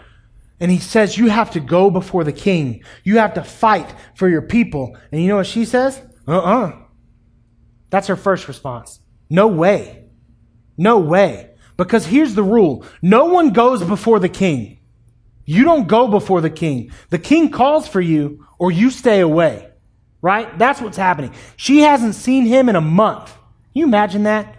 And 0.61 0.71
he 0.71 0.78
says, 0.78 1.18
You 1.18 1.28
have 1.28 1.50
to 1.52 1.61
go 1.61 1.90
before 1.90 2.23
the 2.23 2.33
king. 2.33 2.85
You 3.02 3.18
have 3.18 3.35
to 3.35 3.42
fight 3.42 3.92
for 4.14 4.28
your 4.28 4.42
people. 4.42 4.97
And 5.11 5.21
you 5.21 5.28
know 5.28 5.37
what 5.37 5.49
she 5.49 5.64
says? 5.64 6.00
Uh 6.28 6.38
uh-uh. 6.38 6.68
uh 6.68 6.80
that's 7.90 8.09
her 8.09 8.16
first 8.16 8.49
response. 8.49 9.00
No 9.30 9.47
way. 9.47 10.06
No 10.76 10.99
way. 10.99 11.50
Because 11.76 12.06
here's 12.06 12.35
the 12.35 12.42
rule. 12.42 12.85
No 13.02 13.26
one 13.26 13.52
goes 13.52 13.85
before 13.85 14.18
the 14.18 14.28
king. 14.28 14.80
You 15.44 15.64
don't 15.64 15.87
go 15.87 16.09
before 16.09 16.40
the 16.40 16.50
king. 16.50 16.90
The 17.11 17.18
king 17.18 17.50
calls 17.50 17.87
for 17.87 18.00
you 18.00 18.47
or 18.59 18.73
you 18.73 18.90
stay 18.90 19.21
away. 19.21 19.71
Right? 20.23 20.59
That's 20.59 20.80
what's 20.80 20.97
happening. 20.97 21.35
She 21.56 21.80
hasn't 21.80 22.14
seen 22.14 22.47
him 22.47 22.68
in 22.68 22.76
a 22.76 22.80
month. 22.80 23.26
Can 23.26 23.80
you 23.80 23.85
imagine 23.85 24.25
that? 24.25 24.56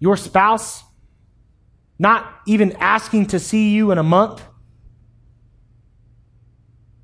Your 0.00 0.16
spouse 0.16 0.82
not 1.98 2.40
even 2.46 2.72
asking 2.72 3.26
to 3.26 3.38
see 3.38 3.70
you 3.70 3.90
in 3.90 3.98
a 3.98 4.02
month. 4.02 4.42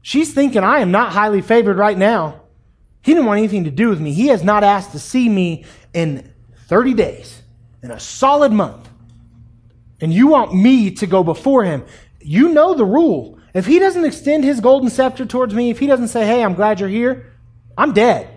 She's 0.03 0.33
thinking, 0.33 0.65
I 0.65 0.81
am 0.81 0.91
not 0.91 1.13
highly 1.13 1.43
favored 1.43 1.77
right 1.77 1.97
now. 1.97 2.43
He 3.03 3.13
didn't 3.13 3.27
want 3.27 3.39
anything 3.39 3.65
to 3.65 3.71
do 3.71 3.89
with 3.89 4.01
me. 4.01 4.13
He 4.13 4.29
has 4.29 4.43
not 4.43 4.65
asked 4.65 4.93
to 4.93 4.99
see 4.99 5.29
me 5.29 5.65
in 5.95 6.33
30 6.67 6.95
days, 6.95 7.43
in 7.83 7.91
a 7.91 8.01
solid 8.01 8.53
month. 8.53 8.89
And 10.01 10.13
you 10.13 10.27
want 10.27 10.55
me 10.55 10.91
to 10.93 11.07
go 11.07 11.23
before 11.23 11.65
him. 11.65 11.85
You 12.21 12.49
know 12.51 12.75
the 12.75 12.85
rule. 12.85 13.39
If 13.55 13.67
he 13.67 13.79
doesn't 13.79 14.05
extend 14.05 14.45
his 14.45 14.61
golden 14.61 14.91
scepter 14.91 15.27
towards 15.27 15.55
me, 15.55 15.71
if 15.71 15.79
he 15.79 15.87
doesn't 15.87 16.09
say, 16.09 16.27
hey, 16.27 16.43
I'm 16.43 16.55
glad 16.55 16.81
you're 16.81 16.89
here, 16.89 17.33
I'm 17.77 17.93
dead. 17.93 18.29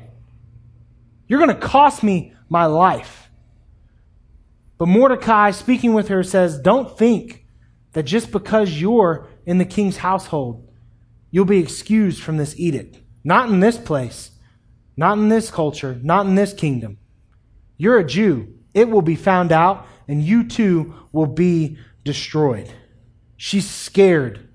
You're 1.28 1.40
going 1.40 1.56
to 1.56 1.68
cost 1.68 2.04
me 2.04 2.34
my 2.50 2.66
life. 2.66 3.23
But 4.78 4.88
Mordecai, 4.88 5.52
speaking 5.52 5.94
with 5.94 6.08
her, 6.08 6.24
says, 6.24 6.60
Don't 6.60 6.98
think 6.98 7.46
that 7.94 8.04
just 8.04 8.32
because 8.32 8.82
you're 8.82 9.28
in 9.46 9.58
the 9.58 9.66
king's 9.66 9.98
household, 9.98 10.70
you'll 11.32 11.46
be 11.46 11.60
excused 11.60 12.22
from 12.22 12.38
this 12.38 12.58
edict. 12.60 13.00
Not 13.24 13.50
in 13.50 13.60
this 13.60 13.78
place. 13.78 14.32
Not 14.96 15.18
in 15.18 15.30
this 15.30 15.50
culture, 15.50 16.00
not 16.04 16.26
in 16.26 16.36
this 16.36 16.54
kingdom. 16.54 16.98
You're 17.78 18.00
a 18.00 18.06
Jew. 18.06 18.56
It 18.74 18.90
will 18.90 19.02
be 19.02 19.16
found 19.16 19.52
out, 19.52 19.88
and 20.08 20.22
you 20.22 20.48
too 20.48 20.94
will 21.12 21.28
be 21.28 21.78
destroyed. 22.04 22.72
She's 23.38 23.70
scared. 23.70 24.48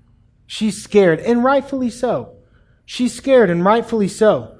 She's 0.47 0.81
scared, 0.81 1.19
and 1.19 1.43
rightfully 1.43 1.89
so. 1.89 2.37
She's 2.85 3.13
scared, 3.13 3.49
and 3.49 3.63
rightfully 3.63 4.07
so. 4.07 4.57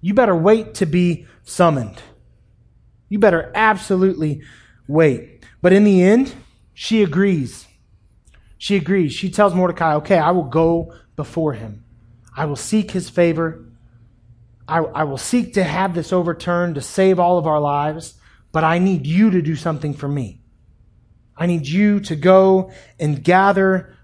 You 0.00 0.14
better 0.14 0.36
wait 0.36 0.74
to 0.74 0.86
be 0.86 1.26
summoned. 1.44 2.02
You 3.08 3.18
better 3.18 3.52
absolutely 3.54 4.42
wait. 4.88 5.44
But 5.62 5.72
in 5.72 5.84
the 5.84 6.02
end, 6.02 6.34
she 6.74 7.02
agrees. 7.02 7.66
She 8.58 8.76
agrees. 8.76 9.12
She 9.12 9.30
tells 9.30 9.54
Mordecai, 9.54 9.94
okay, 9.96 10.18
I 10.18 10.30
will 10.30 10.44
go 10.44 10.94
before 11.16 11.52
him. 11.52 11.84
I 12.36 12.46
will 12.46 12.56
seek 12.56 12.90
his 12.90 13.08
favor. 13.08 13.64
I, 14.68 14.78
I 14.78 15.04
will 15.04 15.18
seek 15.18 15.54
to 15.54 15.64
have 15.64 15.94
this 15.94 16.12
overturned 16.12 16.74
to 16.74 16.80
save 16.80 17.18
all 17.18 17.38
of 17.38 17.46
our 17.46 17.60
lives, 17.60 18.14
but 18.52 18.64
I 18.64 18.78
need 18.78 19.06
you 19.06 19.30
to 19.30 19.42
do 19.42 19.56
something 19.56 19.94
for 19.94 20.08
me. 20.08 20.40
I 21.36 21.46
need 21.46 21.66
you 21.66 22.00
to 22.00 22.16
go 22.16 22.72
and 22.98 23.22
gather 23.22 23.94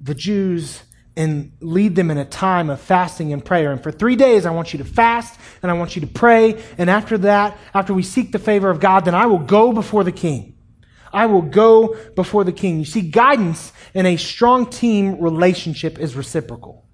the 0.00 0.14
Jews 0.14 0.82
and 1.16 1.52
lead 1.60 1.96
them 1.96 2.10
in 2.10 2.18
a 2.18 2.24
time 2.24 2.68
of 2.68 2.80
fasting 2.80 3.32
and 3.32 3.44
prayer. 3.44 3.72
And 3.72 3.82
for 3.82 3.90
three 3.90 4.16
days, 4.16 4.44
I 4.44 4.50
want 4.50 4.72
you 4.72 4.78
to 4.78 4.84
fast 4.84 5.40
and 5.62 5.70
I 5.70 5.74
want 5.74 5.96
you 5.96 6.00
to 6.00 6.06
pray. 6.06 6.62
And 6.76 6.90
after 6.90 7.16
that, 7.18 7.56
after 7.72 7.94
we 7.94 8.02
seek 8.02 8.32
the 8.32 8.38
favor 8.38 8.68
of 8.68 8.80
God, 8.80 9.06
then 9.06 9.14
I 9.14 9.26
will 9.26 9.38
go 9.38 9.72
before 9.72 10.04
the 10.04 10.12
king. 10.12 10.56
I 11.12 11.26
will 11.26 11.42
go 11.42 11.96
before 12.14 12.44
the 12.44 12.52
king. 12.52 12.78
You 12.78 12.84
see, 12.84 13.00
guidance 13.00 13.72
in 13.94 14.04
a 14.04 14.16
strong 14.16 14.68
team 14.68 15.18
relationship 15.18 15.98
is 15.98 16.14
reciprocal. 16.14 16.86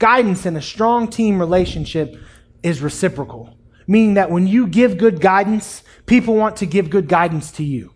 Guidance 0.00 0.46
in 0.46 0.56
a 0.56 0.62
strong 0.62 1.08
team 1.08 1.38
relationship 1.38 2.16
is 2.62 2.82
reciprocal, 2.82 3.56
meaning 3.86 4.14
that 4.14 4.30
when 4.30 4.46
you 4.48 4.66
give 4.66 4.98
good 4.98 5.20
guidance, 5.20 5.84
people 6.06 6.34
want 6.34 6.56
to 6.56 6.66
give 6.66 6.90
good 6.90 7.08
guidance 7.08 7.52
to 7.52 7.64
you. 7.64 7.94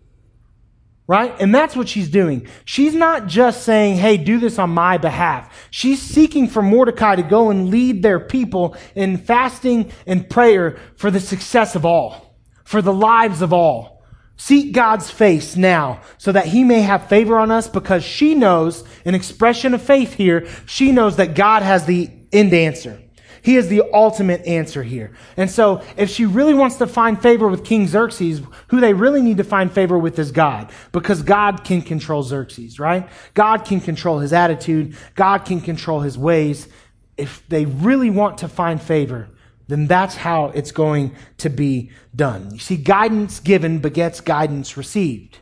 Right? 1.05 1.35
And 1.39 1.53
that's 1.53 1.75
what 1.75 1.89
she's 1.89 2.09
doing. 2.09 2.47
She's 2.63 2.95
not 2.95 3.27
just 3.27 3.63
saying, 3.63 3.97
hey, 3.97 4.15
do 4.15 4.39
this 4.39 4.57
on 4.57 4.69
my 4.69 4.97
behalf. 4.97 5.67
She's 5.69 6.01
seeking 6.01 6.47
for 6.47 6.61
Mordecai 6.61 7.17
to 7.17 7.23
go 7.23 7.49
and 7.49 7.69
lead 7.69 8.01
their 8.01 8.21
people 8.21 8.77
in 8.95 9.17
fasting 9.17 9.91
and 10.07 10.29
prayer 10.29 10.77
for 10.95 11.11
the 11.11 11.19
success 11.19 11.75
of 11.75 11.85
all, 11.85 12.37
for 12.63 12.81
the 12.81 12.93
lives 12.93 13.41
of 13.41 13.51
all. 13.51 14.01
Seek 14.37 14.73
God's 14.73 15.11
face 15.11 15.57
now 15.57 16.01
so 16.17 16.31
that 16.31 16.47
he 16.47 16.63
may 16.63 16.81
have 16.81 17.09
favor 17.09 17.37
on 17.37 17.51
us 17.51 17.67
because 17.67 18.03
she 18.03 18.33
knows, 18.33 18.85
an 19.03 19.13
expression 19.13 19.73
of 19.73 19.81
faith 19.81 20.13
here, 20.13 20.47
she 20.65 20.93
knows 20.93 21.17
that 21.17 21.35
God 21.35 21.63
has 21.63 21.85
the 21.85 22.09
end 22.31 22.53
answer. 22.53 23.02
He 23.43 23.57
is 23.57 23.67
the 23.67 23.83
ultimate 23.93 24.45
answer 24.47 24.83
here. 24.83 25.11
And 25.35 25.51
so, 25.51 25.83
if 25.97 26.09
she 26.09 26.25
really 26.25 26.53
wants 26.53 26.77
to 26.77 26.87
find 26.87 27.21
favor 27.21 27.47
with 27.49 27.65
King 27.65 27.87
Xerxes, 27.87 28.41
who 28.69 28.79
they 28.79 28.93
really 28.93 29.21
need 29.21 29.37
to 29.37 29.43
find 29.43 29.69
favor 29.69 29.99
with 29.99 30.17
is 30.17 30.31
God, 30.31 30.71
because 30.93 31.21
God 31.21 31.65
can 31.65 31.81
control 31.81 32.23
Xerxes, 32.23 32.79
right? 32.79 33.07
God 33.33 33.65
can 33.65 33.81
control 33.81 34.19
his 34.19 34.31
attitude. 34.31 34.95
God 35.15 35.39
can 35.39 35.59
control 35.59 35.99
his 35.99 36.17
ways. 36.17 36.69
If 37.17 37.45
they 37.49 37.65
really 37.65 38.09
want 38.09 38.37
to 38.39 38.47
find 38.47 38.81
favor, 38.81 39.29
then 39.67 39.87
that's 39.87 40.15
how 40.15 40.45
it's 40.55 40.71
going 40.71 41.13
to 41.39 41.49
be 41.49 41.91
done. 42.15 42.49
You 42.51 42.59
see, 42.59 42.77
guidance 42.77 43.41
given 43.41 43.79
begets 43.79 44.21
guidance 44.21 44.77
received. 44.77 45.39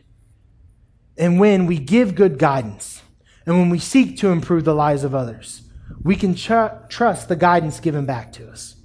And 1.18 1.40
when 1.40 1.68
we 1.68 1.78
give 1.78 2.16
good 2.16 2.40
guidance, 2.40 3.04
and 3.46 3.60
when 3.60 3.70
we 3.70 3.78
seek 3.78 4.18
to 4.18 4.30
improve 4.30 4.66
the 4.66 4.74
lives 4.74 5.04
of 5.04 5.14
others, 5.14 5.62
we 6.04 6.16
can 6.16 6.36
tr- 6.36 6.78
trust 6.90 7.30
the 7.30 7.36
guidance 7.36 7.80
given 7.80 8.06
back 8.06 8.34
to 8.34 8.50
us. 8.50 8.76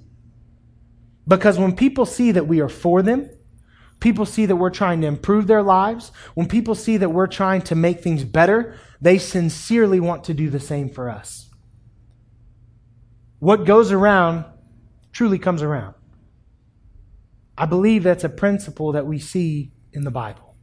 Because 1.28 1.58
when 1.58 1.74
people 1.74 2.06
see 2.06 2.32
that 2.32 2.46
we 2.46 2.60
are 2.60 2.68
for 2.68 3.02
them, 3.02 3.28
people 4.00 4.26
see 4.26 4.46
that 4.46 4.56
we're 4.56 4.70
trying 4.70 5.00
to 5.00 5.06
improve 5.06 5.46
their 5.46 5.62
lives, 5.62 6.12
when 6.34 6.46
people 6.46 6.74
see 6.74 6.96
that 6.98 7.10
we're 7.10 7.26
trying 7.26 7.62
to 7.62 7.74
make 7.74 8.00
things 8.00 8.24
better, 8.24 8.76
they 9.00 9.18
sincerely 9.18 10.00
want 10.00 10.24
to 10.24 10.34
do 10.34 10.50
the 10.50 10.60
same 10.60 10.88
for 10.88 11.10
us. 11.10 11.50
What 13.38 13.64
goes 13.64 13.92
around 13.92 14.44
truly 15.12 15.38
comes 15.38 15.62
around. 15.62 15.94
I 17.58 17.66
believe 17.66 18.02
that's 18.02 18.24
a 18.24 18.28
principle 18.28 18.92
that 18.92 19.06
we 19.06 19.18
see 19.18 19.72
in 19.92 20.04
the 20.04 20.10
Bible. 20.10 20.54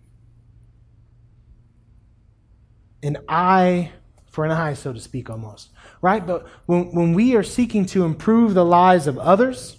An 3.01 3.17
eye 3.27 3.91
for 4.29 4.45
an 4.45 4.51
eye, 4.51 4.73
so 4.73 4.93
to 4.93 4.99
speak, 4.99 5.29
almost. 5.29 5.69
Right? 6.03 6.27
But 6.27 6.45
when, 6.65 6.93
when 6.93 7.13
we 7.13 7.33
are 7.37 7.43
seeking 7.43 7.85
to 7.87 8.03
improve 8.03 8.53
the 8.53 8.65
lives 8.65 9.07
of 9.07 9.17
others, 9.17 9.77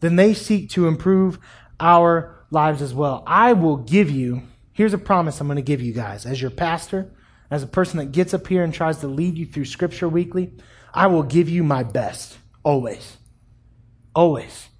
then 0.00 0.16
they 0.16 0.32
seek 0.32 0.70
to 0.70 0.88
improve 0.88 1.38
our 1.78 2.42
lives 2.50 2.80
as 2.80 2.94
well. 2.94 3.22
I 3.26 3.52
will 3.52 3.76
give 3.76 4.10
you, 4.10 4.44
here's 4.72 4.94
a 4.94 4.98
promise 4.98 5.42
I'm 5.42 5.48
going 5.48 5.56
to 5.56 5.62
give 5.62 5.82
you 5.82 5.92
guys 5.92 6.24
as 6.24 6.40
your 6.40 6.50
pastor, 6.50 7.12
as 7.50 7.62
a 7.62 7.66
person 7.66 7.98
that 7.98 8.12
gets 8.12 8.32
up 8.32 8.46
here 8.46 8.64
and 8.64 8.72
tries 8.72 9.00
to 9.00 9.08
lead 9.08 9.36
you 9.36 9.44
through 9.44 9.66
Scripture 9.66 10.08
weekly. 10.08 10.54
I 10.94 11.08
will 11.08 11.22
give 11.22 11.50
you 11.50 11.62
my 11.62 11.82
best, 11.82 12.38
always. 12.62 13.18
Always. 14.14 14.70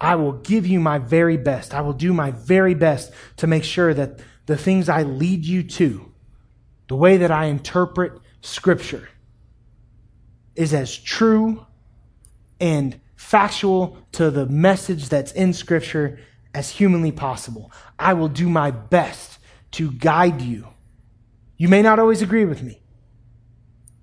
I 0.00 0.16
will 0.16 0.32
give 0.32 0.66
you 0.66 0.80
my 0.80 0.98
very 0.98 1.36
best. 1.36 1.72
I 1.72 1.80
will 1.80 1.92
do 1.92 2.12
my 2.12 2.32
very 2.32 2.74
best 2.74 3.12
to 3.36 3.46
make 3.46 3.62
sure 3.62 3.94
that 3.94 4.18
the 4.46 4.56
things 4.56 4.88
I 4.88 5.04
lead 5.04 5.44
you 5.44 5.62
to, 5.62 6.12
the 6.88 6.96
way 6.96 7.18
that 7.18 7.30
I 7.30 7.44
interpret 7.44 8.18
Scripture, 8.40 9.08
is 10.58 10.74
as 10.74 10.94
true 10.94 11.64
and 12.60 13.00
factual 13.14 13.96
to 14.10 14.28
the 14.30 14.44
message 14.46 15.08
that's 15.08 15.30
in 15.32 15.52
Scripture 15.52 16.18
as 16.52 16.68
humanly 16.68 17.12
possible. 17.12 17.70
I 17.96 18.14
will 18.14 18.28
do 18.28 18.48
my 18.48 18.72
best 18.72 19.38
to 19.72 19.92
guide 19.92 20.42
you. 20.42 20.66
You 21.56 21.68
may 21.68 21.80
not 21.80 22.00
always 22.00 22.22
agree 22.22 22.44
with 22.44 22.62
me. 22.62 22.82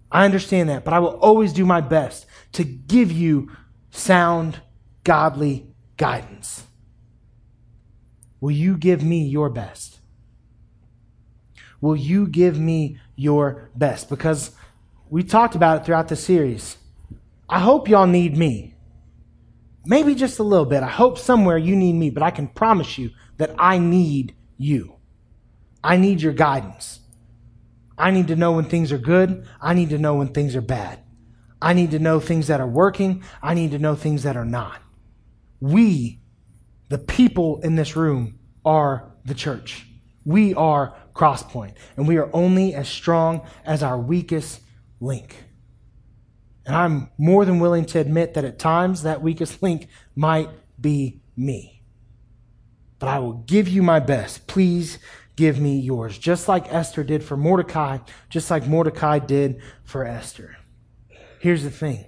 I 0.09 0.23
understand 0.23 0.69
that, 0.69 0.85
but 0.85 0.93
I 0.93 0.99
will 0.99 1.17
always 1.17 1.51
do 1.51 1.65
my 1.65 1.81
best 1.81 2.25
to 2.53 2.63
give 2.63 3.11
you 3.11 3.51
sound, 3.91 4.61
godly 5.03 5.67
guidance. 5.97 6.63
Will 8.39 8.51
you 8.51 8.77
give 8.77 9.03
me 9.03 9.25
your 9.25 9.49
best? 9.49 9.99
Will 11.81 11.97
you 11.97 12.27
give 12.27 12.57
me 12.57 12.97
your 13.17 13.69
best? 13.75 14.09
Because 14.09 14.51
we 15.15 15.23
talked 15.23 15.55
about 15.55 15.77
it 15.77 15.85
throughout 15.85 16.09
the 16.09 16.15
series. 16.17 16.75
I 17.47 17.61
hope 17.61 17.87
y'all 17.87 18.05
need 18.05 18.35
me. 18.35 18.75
Maybe 19.85 20.13
just 20.13 20.39
a 20.39 20.43
little 20.43 20.65
bit. 20.65 20.83
I 20.83 20.89
hope 20.89 21.17
somewhere 21.17 21.57
you 21.57 21.73
need 21.73 21.93
me, 21.93 22.09
but 22.09 22.21
I 22.21 22.31
can 22.31 22.49
promise 22.49 22.97
you 22.97 23.11
that 23.37 23.55
I 23.57 23.77
need 23.77 24.35
you. 24.57 24.97
I 25.81 25.95
need 25.95 26.21
your 26.21 26.33
guidance. 26.33 26.99
I 27.97 28.11
need 28.11 28.27
to 28.27 28.35
know 28.35 28.51
when 28.51 28.65
things 28.65 28.91
are 28.91 28.97
good. 28.97 29.47
I 29.61 29.73
need 29.73 29.91
to 29.91 29.97
know 29.97 30.15
when 30.15 30.33
things 30.33 30.53
are 30.53 30.61
bad. 30.61 30.99
I 31.61 31.71
need 31.71 31.91
to 31.91 31.99
know 31.99 32.19
things 32.19 32.47
that 32.47 32.59
are 32.59 32.67
working. 32.67 33.23
I 33.41 33.53
need 33.53 33.71
to 33.71 33.79
know 33.79 33.95
things 33.95 34.23
that 34.23 34.35
are 34.35 34.43
not. 34.43 34.81
We, 35.61 36.19
the 36.89 36.97
people 36.97 37.61
in 37.61 37.77
this 37.77 37.95
room, 37.95 38.37
are 38.65 39.13
the 39.23 39.33
church. 39.33 39.87
We 40.25 40.53
are 40.55 40.93
Crosspoint, 41.13 41.75
and 41.95 42.05
we 42.05 42.17
are 42.17 42.29
only 42.33 42.73
as 42.73 42.89
strong 42.89 43.47
as 43.63 43.81
our 43.81 43.97
weakest 43.97 44.59
link. 44.99 45.43
And 46.65 46.75
I'm 46.75 47.09
more 47.17 47.45
than 47.45 47.59
willing 47.59 47.85
to 47.87 47.99
admit 47.99 48.33
that 48.33 48.45
at 48.45 48.57
times 48.57 49.03
that 49.03 49.21
weakest 49.21 49.61
link 49.61 49.87
might 50.15 50.49
be 50.79 51.21
me. 51.37 51.83
But 52.97 53.09
I 53.09 53.19
will 53.19 53.33
give 53.33 53.67
you 53.67 53.83
my 53.83 53.99
best. 53.99 54.47
Please 54.47 54.97
give 55.35 55.59
me 55.59 55.79
yours. 55.79 56.17
Just 56.17 56.47
like 56.47 56.73
Esther 56.73 57.03
did 57.03 57.23
for 57.23 57.37
Mordecai, 57.37 57.99
just 58.29 58.49
like 58.49 58.67
Mordecai 58.67 59.19
did 59.19 59.61
for 59.83 60.05
Esther. 60.05 60.57
Here's 61.39 61.63
the 61.63 61.69
thing 61.69 62.05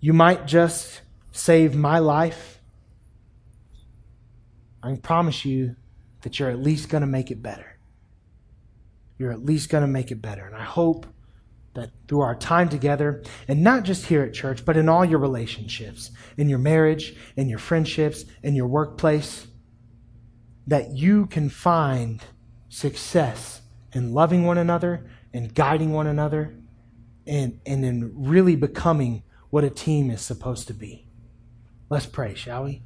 you 0.00 0.12
might 0.12 0.46
just 0.46 1.00
save 1.32 1.74
my 1.74 1.98
life. 1.98 2.60
I 4.82 4.88
can 4.88 4.98
promise 4.98 5.44
you 5.44 5.76
that 6.20 6.38
you're 6.38 6.50
at 6.50 6.60
least 6.60 6.90
going 6.90 7.00
to 7.00 7.06
make 7.06 7.30
it 7.30 7.42
better. 7.42 7.78
You're 9.18 9.32
at 9.32 9.44
least 9.44 9.70
going 9.70 9.82
to 9.82 9.88
make 9.88 10.10
it 10.10 10.20
better. 10.20 10.44
And 10.44 10.54
I 10.54 10.64
hope 10.64 11.06
that 11.74 11.90
through 12.08 12.20
our 12.20 12.34
time 12.34 12.68
together, 12.68 13.22
and 13.48 13.62
not 13.62 13.82
just 13.82 14.06
here 14.06 14.22
at 14.22 14.32
church, 14.32 14.64
but 14.64 14.76
in 14.76 14.88
all 14.88 15.04
your 15.04 15.18
relationships, 15.18 16.10
in 16.36 16.48
your 16.48 16.58
marriage, 16.58 17.16
in 17.36 17.48
your 17.48 17.58
friendships, 17.58 18.24
in 18.42 18.54
your 18.54 18.66
workplace, 18.66 19.46
that 20.66 20.90
you 20.90 21.26
can 21.26 21.48
find 21.48 22.22
success 22.68 23.62
in 23.92 24.12
loving 24.12 24.44
one 24.44 24.58
another 24.58 25.06
and 25.32 25.54
guiding 25.54 25.92
one 25.92 26.06
another 26.06 26.54
and, 27.26 27.60
and 27.66 27.84
in 27.84 28.12
really 28.14 28.56
becoming 28.56 29.22
what 29.50 29.64
a 29.64 29.70
team 29.70 30.10
is 30.10 30.20
supposed 30.20 30.66
to 30.68 30.74
be. 30.74 31.06
Let's 31.90 32.06
pray, 32.06 32.34
shall 32.34 32.64
we? 32.64 32.82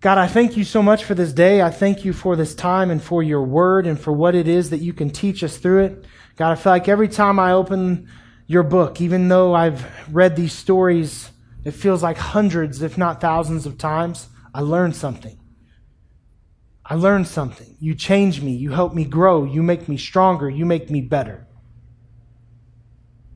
God, 0.00 0.18
I 0.18 0.26
thank 0.26 0.56
you 0.56 0.64
so 0.64 0.82
much 0.82 1.04
for 1.04 1.14
this 1.14 1.32
day. 1.32 1.62
I 1.62 1.70
thank 1.70 2.04
you 2.04 2.12
for 2.12 2.36
this 2.36 2.54
time 2.54 2.90
and 2.90 3.02
for 3.02 3.22
your 3.22 3.42
word 3.42 3.86
and 3.86 3.98
for 3.98 4.12
what 4.12 4.34
it 4.34 4.46
is 4.46 4.70
that 4.70 4.78
you 4.80 4.92
can 4.92 5.10
teach 5.10 5.42
us 5.42 5.56
through 5.56 5.84
it. 5.84 6.04
God, 6.36 6.52
I 6.52 6.54
feel 6.54 6.72
like 6.72 6.88
every 6.88 7.08
time 7.08 7.38
I 7.38 7.52
open 7.52 8.08
your 8.46 8.62
book, 8.62 9.00
even 9.00 9.28
though 9.28 9.54
I've 9.54 9.86
read 10.14 10.36
these 10.36 10.52
stories, 10.52 11.30
it 11.64 11.72
feels 11.72 12.02
like 12.02 12.18
hundreds, 12.18 12.82
if 12.82 12.98
not 12.98 13.20
thousands 13.20 13.64
of 13.64 13.78
times, 13.78 14.28
I 14.54 14.60
learn 14.60 14.92
something. 14.92 15.38
I 16.84 16.94
learn 16.94 17.24
something. 17.24 17.76
You 17.80 17.94
change 17.94 18.40
me. 18.40 18.52
You 18.52 18.70
help 18.70 18.94
me 18.94 19.04
grow. 19.04 19.44
You 19.44 19.62
make 19.62 19.88
me 19.88 19.96
stronger. 19.96 20.48
You 20.48 20.66
make 20.66 20.90
me 20.90 21.00
better. 21.00 21.46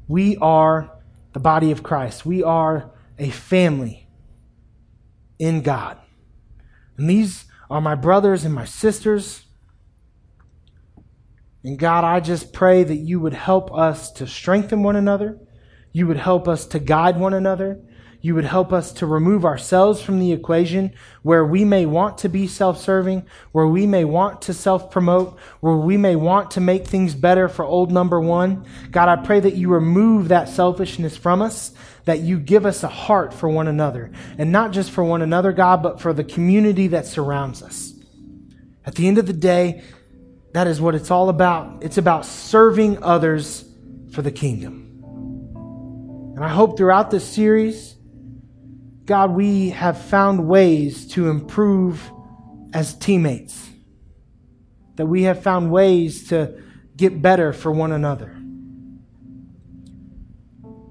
We 0.07 0.37
are 0.37 0.90
the 1.33 1.40
body 1.40 1.73
of 1.73 1.83
Christ. 1.83 2.25
We 2.25 2.42
are 2.44 2.92
a 3.18 3.31
family 3.31 4.09
in 5.38 5.62
God. 5.62 5.99
And 6.96 7.09
these 7.09 7.44
are 7.70 7.81
my 7.81 7.94
brothers 7.94 8.44
and 8.44 8.55
my 8.55 8.64
sisters. 8.64 9.46
And 11.62 11.79
God, 11.79 12.05
I 12.05 12.20
just 12.20 12.53
pray 12.53 12.83
that 12.85 12.96
you 12.96 13.20
would 13.20 13.35
help 13.35 13.72
us 13.72 14.11
to 14.12 14.26
strengthen 14.26 14.83
one 14.83 14.96
another. 14.96 15.38
You 15.92 16.07
would 16.07 16.16
help 16.16 16.48
us 16.48 16.66
to 16.66 16.79
guide 16.79 17.18
one 17.18 17.35
another. 17.35 17.81
You 18.22 18.35
would 18.35 18.44
help 18.44 18.72
us 18.72 18.92
to 18.94 19.06
remove 19.06 19.46
ourselves 19.46 20.02
from 20.02 20.18
the 20.18 20.33
equation 20.33 20.92
where 21.22 21.44
we 21.44 21.64
may 21.64 21.87
want 21.87 22.18
to 22.18 22.28
be 22.28 22.46
self 22.46 22.78
serving, 22.78 23.24
where 23.52 23.66
we 23.66 23.87
may 23.87 24.04
want 24.04 24.42
to 24.42 24.52
self 24.52 24.90
promote, 24.90 25.38
where 25.61 25.76
we 25.76 25.96
may 25.96 26.16
want 26.16 26.50
to 26.52 26.61
make 26.61 26.87
things 26.87 27.14
better 27.14 27.48
for 27.48 27.64
old 27.64 27.90
number 27.90 28.20
one. 28.20 28.66
God, 28.90 29.09
I 29.09 29.24
pray 29.24 29.40
that 29.40 29.54
you 29.54 29.70
remove 29.70 30.28
that 30.28 30.50
selfishness 30.50 31.16
from 31.16 31.40
us, 31.40 31.72
that 32.04 32.20
you 32.20 32.38
give 32.38 32.66
us 32.66 32.83
a 32.83 32.88
heart 32.88 33.33
for 33.33 33.48
one 33.48 33.68
another. 33.68 34.11
And 34.37 34.52
not 34.52 34.72
just 34.72 34.90
for 34.90 35.02
one 35.02 35.22
another, 35.22 35.52
God, 35.52 35.83
but 35.83 36.00
for 36.00 36.12
the 36.12 36.24
community 36.24 36.88
that 36.88 37.06
surrounds 37.06 37.62
us. 37.62 37.94
At 38.85 38.96
the 38.96 39.09
end 39.09 39.16
of 39.16 39.26
the 39.26 39.33
day, 39.33 39.83
that 40.52 40.66
is 40.66 40.80
what 40.80 40.94
it's 40.94 41.11
all 41.11 41.30
about. 41.30 41.83
It's 41.83 41.96
about 41.96 42.26
serving 42.26 43.02
others 43.02 43.64
for 44.12 44.20
the 44.20 44.33
kingdom. 44.33 44.88
And 46.35 46.44
I 46.44 46.48
hope 46.48 46.76
throughout 46.76 47.11
this 47.11 47.24
series, 47.24 47.96
God, 49.11 49.33
we 49.33 49.70
have 49.70 50.01
found 50.01 50.46
ways 50.46 51.09
to 51.14 51.31
improve 51.31 52.01
as 52.73 52.94
teammates. 52.94 53.68
That 54.94 55.07
we 55.07 55.25
have 55.25 55.42
found 55.42 55.73
ways 55.73 56.29
to 56.29 56.62
get 56.96 57.20
better 57.20 57.53
for 57.53 57.73
one 57.73 57.90
another. 57.90 58.40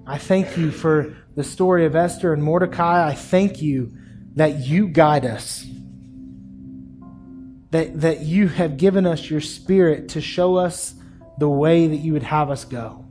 I 0.05 0.17
thank 0.17 0.57
you 0.57 0.69
for 0.69 1.15
the 1.37 1.45
story 1.45 1.85
of 1.85 1.95
Esther 1.95 2.33
and 2.33 2.43
Mordecai. 2.43 3.07
I 3.07 3.13
thank 3.13 3.61
you 3.61 3.93
that 4.35 4.59
you 4.59 4.89
guide 4.89 5.25
us 5.25 5.65
that, 7.71 8.01
that 8.01 8.19
you 8.19 8.49
have 8.49 8.75
given 8.75 9.05
us 9.05 9.29
your 9.29 9.39
spirit 9.39 10.09
to 10.09 10.19
show 10.19 10.57
us 10.57 10.93
the 11.37 11.47
way 11.47 11.87
that 11.87 11.95
you 11.95 12.11
would 12.11 12.23
have 12.23 12.49
us 12.49 12.65
go. 12.65 13.05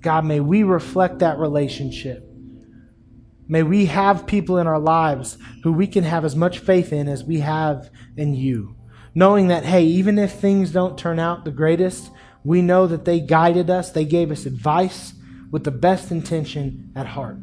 God, 0.00 0.24
may 0.24 0.40
we 0.40 0.64
reflect 0.64 1.20
that 1.20 1.38
relationship. 1.38 2.25
May 3.48 3.62
we 3.62 3.86
have 3.86 4.26
people 4.26 4.58
in 4.58 4.66
our 4.66 4.78
lives 4.78 5.38
who 5.62 5.72
we 5.72 5.86
can 5.86 6.04
have 6.04 6.24
as 6.24 6.34
much 6.34 6.58
faith 6.58 6.92
in 6.92 7.08
as 7.08 7.24
we 7.24 7.40
have 7.40 7.90
in 8.16 8.34
you. 8.34 8.76
Knowing 9.14 9.48
that, 9.48 9.64
hey, 9.64 9.84
even 9.84 10.18
if 10.18 10.32
things 10.32 10.72
don't 10.72 10.98
turn 10.98 11.18
out 11.18 11.44
the 11.44 11.50
greatest, 11.50 12.10
we 12.44 12.60
know 12.60 12.86
that 12.86 13.04
they 13.04 13.20
guided 13.20 13.70
us, 13.70 13.90
they 13.90 14.04
gave 14.04 14.30
us 14.30 14.46
advice 14.46 15.14
with 15.50 15.64
the 15.64 15.70
best 15.70 16.10
intention 16.10 16.92
at 16.94 17.06
heart. 17.06 17.38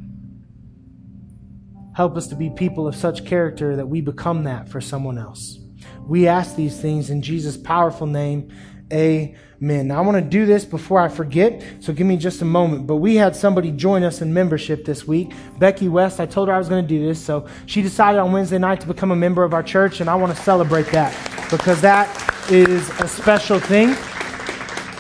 Help 1.96 2.18
us 2.18 2.28
to 2.28 2.36
be 2.36 2.50
people 2.50 2.88
of 2.88 2.96
such 2.96 3.26
character 3.26 3.76
that 3.76 3.88
we 3.88 4.02
become 4.02 4.44
that 4.44 4.68
for 4.68 4.82
someone 4.82 5.18
else. 5.18 5.60
We 6.08 6.28
ask 6.28 6.56
these 6.56 6.80
things 6.80 7.10
in 7.10 7.22
Jesus' 7.22 7.58
powerful 7.58 8.08
name. 8.08 8.52
Amen. 8.92 9.88
Now, 9.88 9.98
I 9.98 10.02
want 10.02 10.18
to 10.18 10.30
do 10.30 10.46
this 10.46 10.66
before 10.66 11.00
I 11.00 11.08
forget, 11.08 11.64
so 11.80 11.94
give 11.94 12.06
me 12.06 12.18
just 12.18 12.42
a 12.42 12.46
moment. 12.46 12.86
But 12.86 12.98
we 12.98 13.16
had 13.16 13.36
somebody 13.36 13.72
join 13.72 14.04
us 14.04 14.22
in 14.22 14.34
membership 14.34 14.86
this 14.86 15.08
week. 15.08 15.32
Becky 15.58 15.88
West, 15.88 16.20
I 16.20 16.26
told 16.26 16.48
her 16.50 16.54
I 16.54 16.58
was 16.58 16.70
going 16.70 16.84
to 16.84 16.88
do 16.88 17.06
this, 17.06 17.24
so 17.24 17.48
she 17.66 17.82
decided 17.82 18.20
on 18.20 18.32
Wednesday 18.32 18.60
night 18.60 18.82
to 18.82 18.88
become 18.88 19.12
a 19.12 19.16
member 19.16 19.44
of 19.44 19.54
our 19.54 19.64
church, 19.64 20.02
and 20.02 20.10
I 20.10 20.16
want 20.16 20.36
to 20.36 20.44
celebrate 20.44 20.88
that 20.88 21.16
because 21.50 21.82
that 21.82 22.10
is 22.52 22.90
a 23.00 23.08
special 23.08 23.60
thing. 23.60 23.96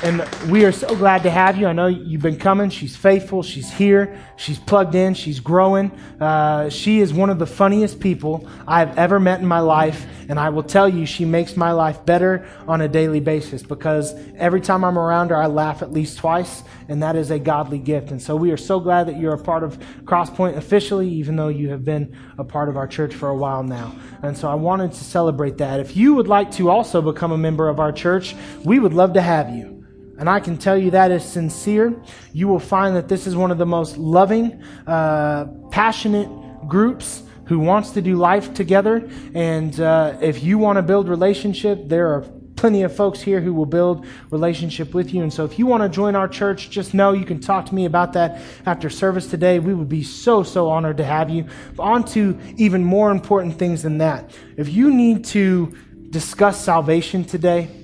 And 0.03 0.51
we 0.51 0.65
are 0.65 0.73
so 0.73 0.93
glad 0.97 1.23
to 1.23 1.29
have 1.29 1.57
you. 1.57 1.65
I 1.65 1.71
know 1.71 1.87
you've 1.87 2.21
been 2.21 2.37
coming. 2.37 2.69
She's 2.69 2.93
faithful. 2.93 3.41
She's 3.41 3.71
here. 3.71 4.19
She's 4.35 4.59
plugged 4.59 4.95
in. 4.95 5.13
She's 5.13 5.39
growing. 5.39 5.91
Uh, 6.19 6.69
she 6.69 6.99
is 6.99 7.13
one 7.13 7.29
of 7.29 7.39
the 7.39 7.45
funniest 7.45 8.01
people 8.01 8.45
I've 8.67 8.97
ever 8.97 9.17
met 9.17 9.39
in 9.39 9.45
my 9.45 9.61
life. 9.61 10.05
And 10.27 10.37
I 10.37 10.49
will 10.49 10.63
tell 10.63 10.89
you, 10.89 11.05
she 11.05 11.23
makes 11.23 11.55
my 11.55 11.71
life 11.71 12.05
better 12.05 12.45
on 12.67 12.81
a 12.81 12.89
daily 12.89 13.21
basis 13.21 13.63
because 13.63 14.13
every 14.35 14.59
time 14.59 14.83
I'm 14.83 14.99
around 14.99 15.29
her, 15.29 15.37
I 15.37 15.45
laugh 15.45 15.81
at 15.81 15.93
least 15.93 16.17
twice. 16.17 16.63
And 16.89 17.01
that 17.01 17.15
is 17.15 17.31
a 17.31 17.39
godly 17.39 17.79
gift. 17.79 18.11
And 18.11 18.21
so 18.21 18.35
we 18.35 18.51
are 18.51 18.57
so 18.57 18.81
glad 18.81 19.07
that 19.07 19.17
you're 19.17 19.33
a 19.33 19.41
part 19.41 19.63
of 19.63 19.79
Crosspoint 20.03 20.57
officially, 20.57 21.07
even 21.07 21.37
though 21.37 21.47
you 21.47 21.69
have 21.69 21.85
been 21.85 22.13
a 22.37 22.43
part 22.43 22.67
of 22.67 22.75
our 22.75 22.87
church 22.87 23.13
for 23.13 23.29
a 23.29 23.37
while 23.37 23.63
now. 23.63 23.95
And 24.21 24.37
so 24.37 24.49
I 24.49 24.55
wanted 24.55 24.91
to 24.91 25.03
celebrate 25.03 25.59
that. 25.59 25.79
If 25.79 25.95
you 25.95 26.13
would 26.15 26.27
like 26.27 26.51
to 26.53 26.69
also 26.69 27.01
become 27.01 27.31
a 27.31 27.37
member 27.37 27.69
of 27.69 27.79
our 27.79 27.93
church, 27.93 28.35
we 28.65 28.79
would 28.79 28.93
love 28.93 29.13
to 29.13 29.21
have 29.21 29.49
you. 29.49 29.73
And 30.17 30.29
I 30.29 30.39
can 30.39 30.57
tell 30.57 30.77
you 30.77 30.91
that 30.91 31.11
is 31.11 31.23
sincere. 31.23 31.93
You 32.33 32.47
will 32.47 32.59
find 32.59 32.95
that 32.95 33.07
this 33.07 33.25
is 33.27 33.35
one 33.35 33.51
of 33.51 33.57
the 33.57 33.65
most 33.65 33.97
loving, 33.97 34.63
uh, 34.85 35.45
passionate 35.71 36.29
groups 36.67 37.23
who 37.45 37.59
wants 37.59 37.91
to 37.91 38.01
do 38.01 38.15
life 38.15 38.53
together. 38.53 39.09
And 39.33 39.77
uh, 39.79 40.17
if 40.21 40.43
you 40.43 40.57
want 40.57 40.77
to 40.77 40.81
build 40.81 41.09
relationship, 41.09 41.87
there 41.87 42.09
are 42.09 42.21
plenty 42.55 42.83
of 42.83 42.95
folks 42.95 43.19
here 43.19 43.41
who 43.41 43.53
will 43.53 43.65
build 43.65 44.05
relationship 44.29 44.93
with 44.93 45.13
you. 45.13 45.23
And 45.23 45.33
so 45.33 45.43
if 45.43 45.59
you 45.59 45.65
want 45.65 45.83
to 45.83 45.89
join 45.89 46.15
our 46.15 46.29
church, 46.29 46.69
just 46.69 46.93
know 46.93 47.11
you 47.11 47.25
can 47.25 47.41
talk 47.41 47.65
to 47.65 47.75
me 47.75 47.85
about 47.85 48.13
that 48.13 48.41
after 48.65 48.89
service 48.89 49.27
today. 49.27 49.59
We 49.59 49.73
would 49.73 49.89
be 49.89 50.03
so, 50.03 50.43
so 50.43 50.69
honored 50.69 50.97
to 50.97 51.03
have 51.03 51.29
you. 51.29 51.45
But 51.75 51.83
on 51.83 52.05
to 52.05 52.39
even 52.55 52.83
more 52.83 53.11
important 53.11 53.59
things 53.59 53.81
than 53.83 53.97
that. 53.97 54.31
If 54.55 54.69
you 54.69 54.93
need 54.93 55.25
to 55.25 55.75
discuss 56.09 56.63
salvation 56.63 57.25
today, 57.25 57.82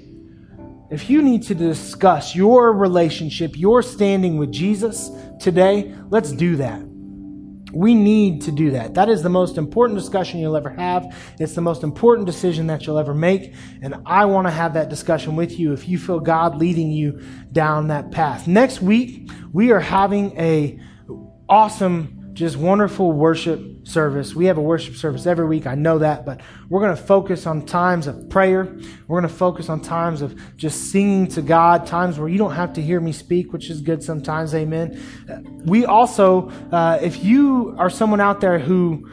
if 0.91 1.09
you 1.09 1.21
need 1.21 1.43
to 1.43 1.55
discuss 1.55 2.35
your 2.35 2.73
relationship, 2.73 3.57
your 3.57 3.81
standing 3.81 4.37
with 4.37 4.51
Jesus 4.51 5.11
today, 5.39 5.93
let's 6.09 6.31
do 6.31 6.55
that. 6.55 6.81
We 7.71 7.93
need 7.93 8.41
to 8.43 8.51
do 8.51 8.71
that. 8.71 8.95
That 8.95 9.09
is 9.09 9.21
the 9.21 9.29
most 9.29 9.57
important 9.57 9.99
discussion 9.99 10.39
you'll 10.39 10.57
ever 10.57 10.71
have. 10.71 11.15
It's 11.39 11.53
the 11.53 11.61
most 11.61 11.83
important 11.83 12.25
decision 12.25 12.65
that 12.67 12.87
you'll 12.87 12.97
ever 12.97 13.13
make. 13.13 13.53
And 13.83 13.95
I 14.07 14.25
want 14.25 14.47
to 14.47 14.51
have 14.51 14.73
that 14.73 14.89
discussion 14.89 15.35
with 15.35 15.59
you 15.59 15.73
if 15.73 15.87
you 15.87 15.99
feel 15.99 16.19
God 16.19 16.55
leading 16.55 16.89
you 16.89 17.21
down 17.51 17.89
that 17.89 18.09
path. 18.09 18.47
Next 18.47 18.81
week, 18.81 19.29
we 19.53 19.71
are 19.71 19.79
having 19.79 20.35
a 20.39 20.79
awesome 21.47 22.31
just 22.33 22.57
wonderful 22.57 23.11
worship 23.11 23.78
service. 23.89 24.35
We 24.35 24.45
have 24.45 24.57
a 24.57 24.61
worship 24.61 24.95
service 24.95 25.25
every 25.25 25.45
week. 25.45 25.67
I 25.67 25.75
know 25.75 25.99
that, 25.99 26.25
but 26.25 26.41
we're 26.69 26.81
going 26.81 26.95
to 26.95 27.01
focus 27.01 27.45
on 27.45 27.65
times 27.65 28.07
of 28.07 28.29
prayer. 28.29 28.65
We're 29.07 29.19
going 29.19 29.29
to 29.29 29.37
focus 29.37 29.69
on 29.69 29.81
times 29.81 30.21
of 30.21 30.39
just 30.55 30.91
singing 30.91 31.27
to 31.29 31.41
God, 31.41 31.85
times 31.85 32.19
where 32.19 32.29
you 32.29 32.37
don't 32.37 32.53
have 32.53 32.73
to 32.73 32.81
hear 32.81 32.99
me 32.99 33.11
speak, 33.11 33.51
which 33.51 33.69
is 33.69 33.81
good 33.81 34.03
sometimes. 34.03 34.53
Amen. 34.53 35.63
We 35.65 35.85
also, 35.85 36.49
uh, 36.71 36.99
if 37.01 37.23
you 37.23 37.75
are 37.77 37.89
someone 37.89 38.21
out 38.21 38.41
there 38.41 38.59
who 38.59 39.09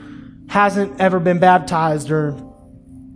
hasn't 0.49 1.01
ever 1.01 1.19
been 1.19 1.39
baptized 1.39 2.11
or 2.11 2.33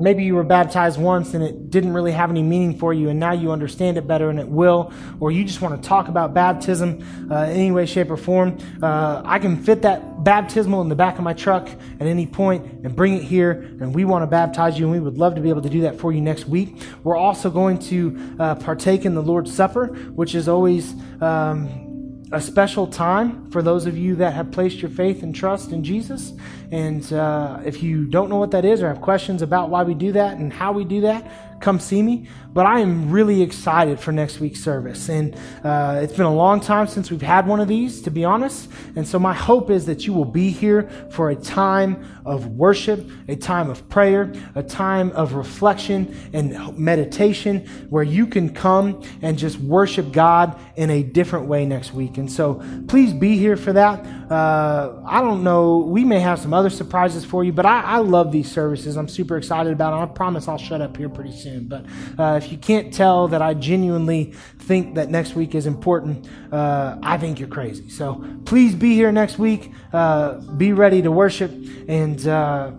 Maybe 0.00 0.24
you 0.24 0.34
were 0.34 0.44
baptized 0.44 0.98
once 0.98 1.34
and 1.34 1.44
it 1.44 1.70
didn't 1.70 1.92
really 1.92 2.12
have 2.12 2.30
any 2.30 2.42
meaning 2.42 2.78
for 2.78 2.94
you, 2.94 3.10
and 3.10 3.20
now 3.20 3.32
you 3.32 3.52
understand 3.52 3.98
it 3.98 4.06
better 4.06 4.30
and 4.30 4.40
it 4.40 4.48
will. 4.48 4.92
Or 5.20 5.30
you 5.30 5.44
just 5.44 5.60
want 5.60 5.80
to 5.80 5.88
talk 5.88 6.08
about 6.08 6.32
baptism 6.32 7.28
uh, 7.30 7.44
in 7.44 7.50
any 7.50 7.70
way, 7.70 7.86
shape, 7.86 8.10
or 8.10 8.16
form. 8.16 8.58
Uh, 8.82 9.22
I 9.24 9.38
can 9.38 9.62
fit 9.62 9.82
that 9.82 10.24
baptismal 10.24 10.80
in 10.80 10.88
the 10.88 10.94
back 10.94 11.18
of 11.18 11.24
my 11.24 11.34
truck 11.34 11.68
at 11.68 12.06
any 12.06 12.26
point 12.26 12.64
and 12.84 12.96
bring 12.96 13.14
it 13.14 13.22
here, 13.22 13.52
and 13.52 13.94
we 13.94 14.04
want 14.04 14.22
to 14.22 14.26
baptize 14.26 14.78
you, 14.78 14.86
and 14.86 14.92
we 14.92 15.00
would 15.00 15.18
love 15.18 15.34
to 15.34 15.40
be 15.40 15.50
able 15.50 15.62
to 15.62 15.70
do 15.70 15.82
that 15.82 15.98
for 15.98 16.12
you 16.12 16.20
next 16.20 16.46
week. 16.46 16.82
We're 17.04 17.16
also 17.16 17.50
going 17.50 17.78
to 17.80 18.36
uh, 18.38 18.54
partake 18.54 19.04
in 19.04 19.14
the 19.14 19.22
Lord's 19.22 19.54
Supper, 19.54 19.86
which 19.86 20.34
is 20.34 20.48
always. 20.48 20.94
Um, 21.20 21.89
a 22.32 22.40
special 22.40 22.86
time 22.86 23.50
for 23.50 23.60
those 23.60 23.86
of 23.86 23.98
you 23.98 24.14
that 24.16 24.34
have 24.34 24.52
placed 24.52 24.80
your 24.80 24.90
faith 24.90 25.22
and 25.22 25.34
trust 25.34 25.72
in 25.72 25.82
Jesus. 25.82 26.32
And 26.70 27.12
uh, 27.12 27.60
if 27.64 27.82
you 27.82 28.04
don't 28.04 28.30
know 28.30 28.36
what 28.36 28.52
that 28.52 28.64
is 28.64 28.82
or 28.82 28.88
have 28.88 29.00
questions 29.00 29.42
about 29.42 29.68
why 29.68 29.82
we 29.82 29.94
do 29.94 30.12
that 30.12 30.36
and 30.36 30.52
how 30.52 30.72
we 30.72 30.84
do 30.84 31.00
that, 31.00 31.49
come 31.60 31.78
see 31.78 32.02
me. 32.02 32.28
But 32.52 32.66
I 32.66 32.80
am 32.80 33.12
really 33.12 33.42
excited 33.42 34.00
for 34.00 34.10
next 34.10 34.40
week's 34.40 34.58
service. 34.60 35.08
And 35.08 35.36
uh, 35.62 36.00
it's 36.02 36.14
been 36.14 36.26
a 36.26 36.34
long 36.34 36.58
time 36.58 36.88
since 36.88 37.08
we've 37.08 37.22
had 37.22 37.46
one 37.46 37.60
of 37.60 37.68
these, 37.68 38.02
to 38.02 38.10
be 38.10 38.24
honest. 38.24 38.68
And 38.96 39.06
so 39.06 39.20
my 39.20 39.34
hope 39.34 39.70
is 39.70 39.86
that 39.86 40.04
you 40.04 40.12
will 40.12 40.24
be 40.24 40.50
here 40.50 40.90
for 41.12 41.30
a 41.30 41.36
time 41.36 42.04
of 42.24 42.48
worship, 42.48 43.08
a 43.28 43.36
time 43.36 43.70
of 43.70 43.88
prayer, 43.88 44.32
a 44.56 44.64
time 44.64 45.12
of 45.12 45.34
reflection 45.34 46.16
and 46.32 46.76
meditation 46.76 47.66
where 47.88 48.02
you 48.02 48.26
can 48.26 48.52
come 48.52 49.00
and 49.22 49.38
just 49.38 49.58
worship 49.58 50.10
God 50.10 50.58
in 50.74 50.90
a 50.90 51.04
different 51.04 51.46
way 51.46 51.64
next 51.64 51.94
week. 51.94 52.18
And 52.18 52.30
so 52.30 52.62
please 52.88 53.12
be 53.12 53.38
here 53.38 53.56
for 53.56 53.72
that. 53.74 54.04
Uh, 54.30 55.00
I 55.06 55.20
don't 55.20 55.44
know. 55.44 55.78
We 55.78 56.04
may 56.04 56.18
have 56.18 56.40
some 56.40 56.52
other 56.52 56.70
surprises 56.70 57.24
for 57.24 57.44
you, 57.44 57.52
but 57.52 57.66
I, 57.66 57.80
I 57.82 57.96
love 57.98 58.32
these 58.32 58.50
services. 58.50 58.96
I'm 58.96 59.08
super 59.08 59.36
excited 59.36 59.72
about 59.72 59.92
them. 59.92 60.00
I 60.00 60.06
promise 60.06 60.48
I'll 60.48 60.58
shut 60.58 60.80
up 60.80 60.96
here 60.96 61.08
pretty 61.08 61.36
soon. 61.36 61.49
But 61.58 61.86
uh, 62.18 62.36
if 62.42 62.52
you 62.52 62.58
can't 62.58 62.92
tell 62.92 63.28
that 63.28 63.42
I 63.42 63.54
genuinely 63.54 64.32
think 64.58 64.94
that 64.94 65.10
next 65.10 65.34
week 65.34 65.54
is 65.54 65.66
important, 65.66 66.28
uh, 66.52 66.98
I 67.02 67.18
think 67.18 67.40
you're 67.40 67.48
crazy. 67.48 67.88
So 67.88 68.24
please 68.44 68.74
be 68.74 68.94
here 68.94 69.10
next 69.10 69.38
week. 69.38 69.72
Uh, 69.92 70.34
be 70.34 70.72
ready 70.72 71.02
to 71.02 71.10
worship, 71.10 71.50
and 71.88 72.26
uh, 72.26 72.70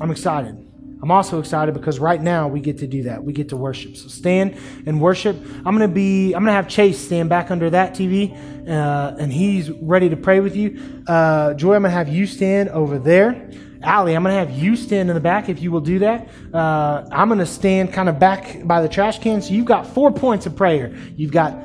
I'm 0.00 0.10
excited. 0.10 0.66
I'm 1.02 1.10
also 1.10 1.38
excited 1.38 1.72
because 1.72 1.98
right 1.98 2.20
now 2.20 2.46
we 2.48 2.60
get 2.60 2.78
to 2.78 2.86
do 2.86 3.04
that. 3.04 3.24
We 3.24 3.32
get 3.32 3.48
to 3.50 3.56
worship. 3.56 3.96
So 3.96 4.08
stand 4.08 4.58
and 4.84 5.00
worship. 5.00 5.36
I'm 5.64 5.74
gonna 5.74 5.88
be. 5.88 6.34
I'm 6.34 6.42
gonna 6.42 6.52
have 6.52 6.68
Chase 6.68 6.98
stand 6.98 7.30
back 7.30 7.50
under 7.50 7.70
that 7.70 7.94
TV, 7.94 8.36
uh, 8.68 9.16
and 9.18 9.32
he's 9.32 9.70
ready 9.70 10.10
to 10.10 10.16
pray 10.16 10.40
with 10.40 10.54
you. 10.54 11.02
Uh, 11.06 11.54
Joy, 11.54 11.74
I'm 11.74 11.82
gonna 11.82 11.94
have 11.94 12.08
you 12.08 12.26
stand 12.26 12.68
over 12.68 12.98
there. 12.98 13.50
Allie, 13.82 14.14
I'm 14.14 14.22
going 14.22 14.34
to 14.34 14.38
have 14.38 14.50
you 14.50 14.76
stand 14.76 15.08
in 15.08 15.14
the 15.14 15.20
back 15.20 15.48
if 15.48 15.62
you 15.62 15.70
will 15.70 15.80
do 15.80 16.00
that. 16.00 16.28
Uh, 16.52 17.08
I'm 17.10 17.28
going 17.28 17.38
to 17.38 17.46
stand 17.46 17.92
kind 17.92 18.08
of 18.08 18.18
back 18.18 18.66
by 18.66 18.82
the 18.82 18.88
trash 18.88 19.18
can. 19.20 19.40
So 19.40 19.54
you've 19.54 19.64
got 19.64 19.86
four 19.86 20.12
points 20.12 20.44
of 20.46 20.54
prayer. 20.54 20.94
You've 21.16 21.32
got 21.32 21.56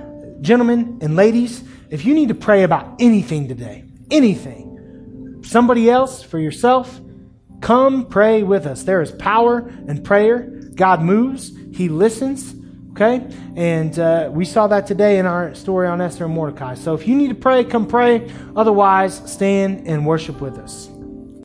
gentlemen 0.42 1.00
and 1.02 1.16
ladies. 1.16 1.64
If 1.90 2.06
you 2.06 2.14
need 2.14 2.30
to 2.30 2.36
pray 2.36 2.64
about 2.64 2.96
anything 3.00 3.48
today, 3.48 3.84
anything, 4.10 5.42
somebody 5.44 5.90
else, 5.90 6.24
for 6.24 6.40
yourself, 6.40 7.00
come 7.60 8.06
pray 8.06 8.44
with 8.44 8.66
us. 8.66 8.84
There 8.84 9.02
is 9.02 9.12
power 9.12 9.68
in 9.88 10.02
prayer. 10.02 10.44
God 10.76 11.02
moves, 11.02 11.52
He 11.74 11.90
listens. 11.90 12.56
Okay? 12.92 13.28
And 13.58 14.00
uh, 14.00 14.30
we 14.32 14.46
saw 14.46 14.68
that 14.68 14.88
today 14.88 15.20
in 15.20 15.26
our 15.26 15.54
story 15.54 15.90
on 15.90 16.00
Esther 16.00 16.26
and 16.26 16.34
Mordecai. 16.34 16.76
So 16.76 16.94
if 16.94 17.10
you 17.10 17.16
need 17.16 17.28
to 17.28 17.36
pray, 17.36 17.66
come 17.66 17.88
pray. 17.88 18.32
Otherwise, 18.56 19.22
stand 19.30 19.86
and 19.86 20.06
worship 20.06 20.40
with 20.40 20.58
us. 20.58 20.90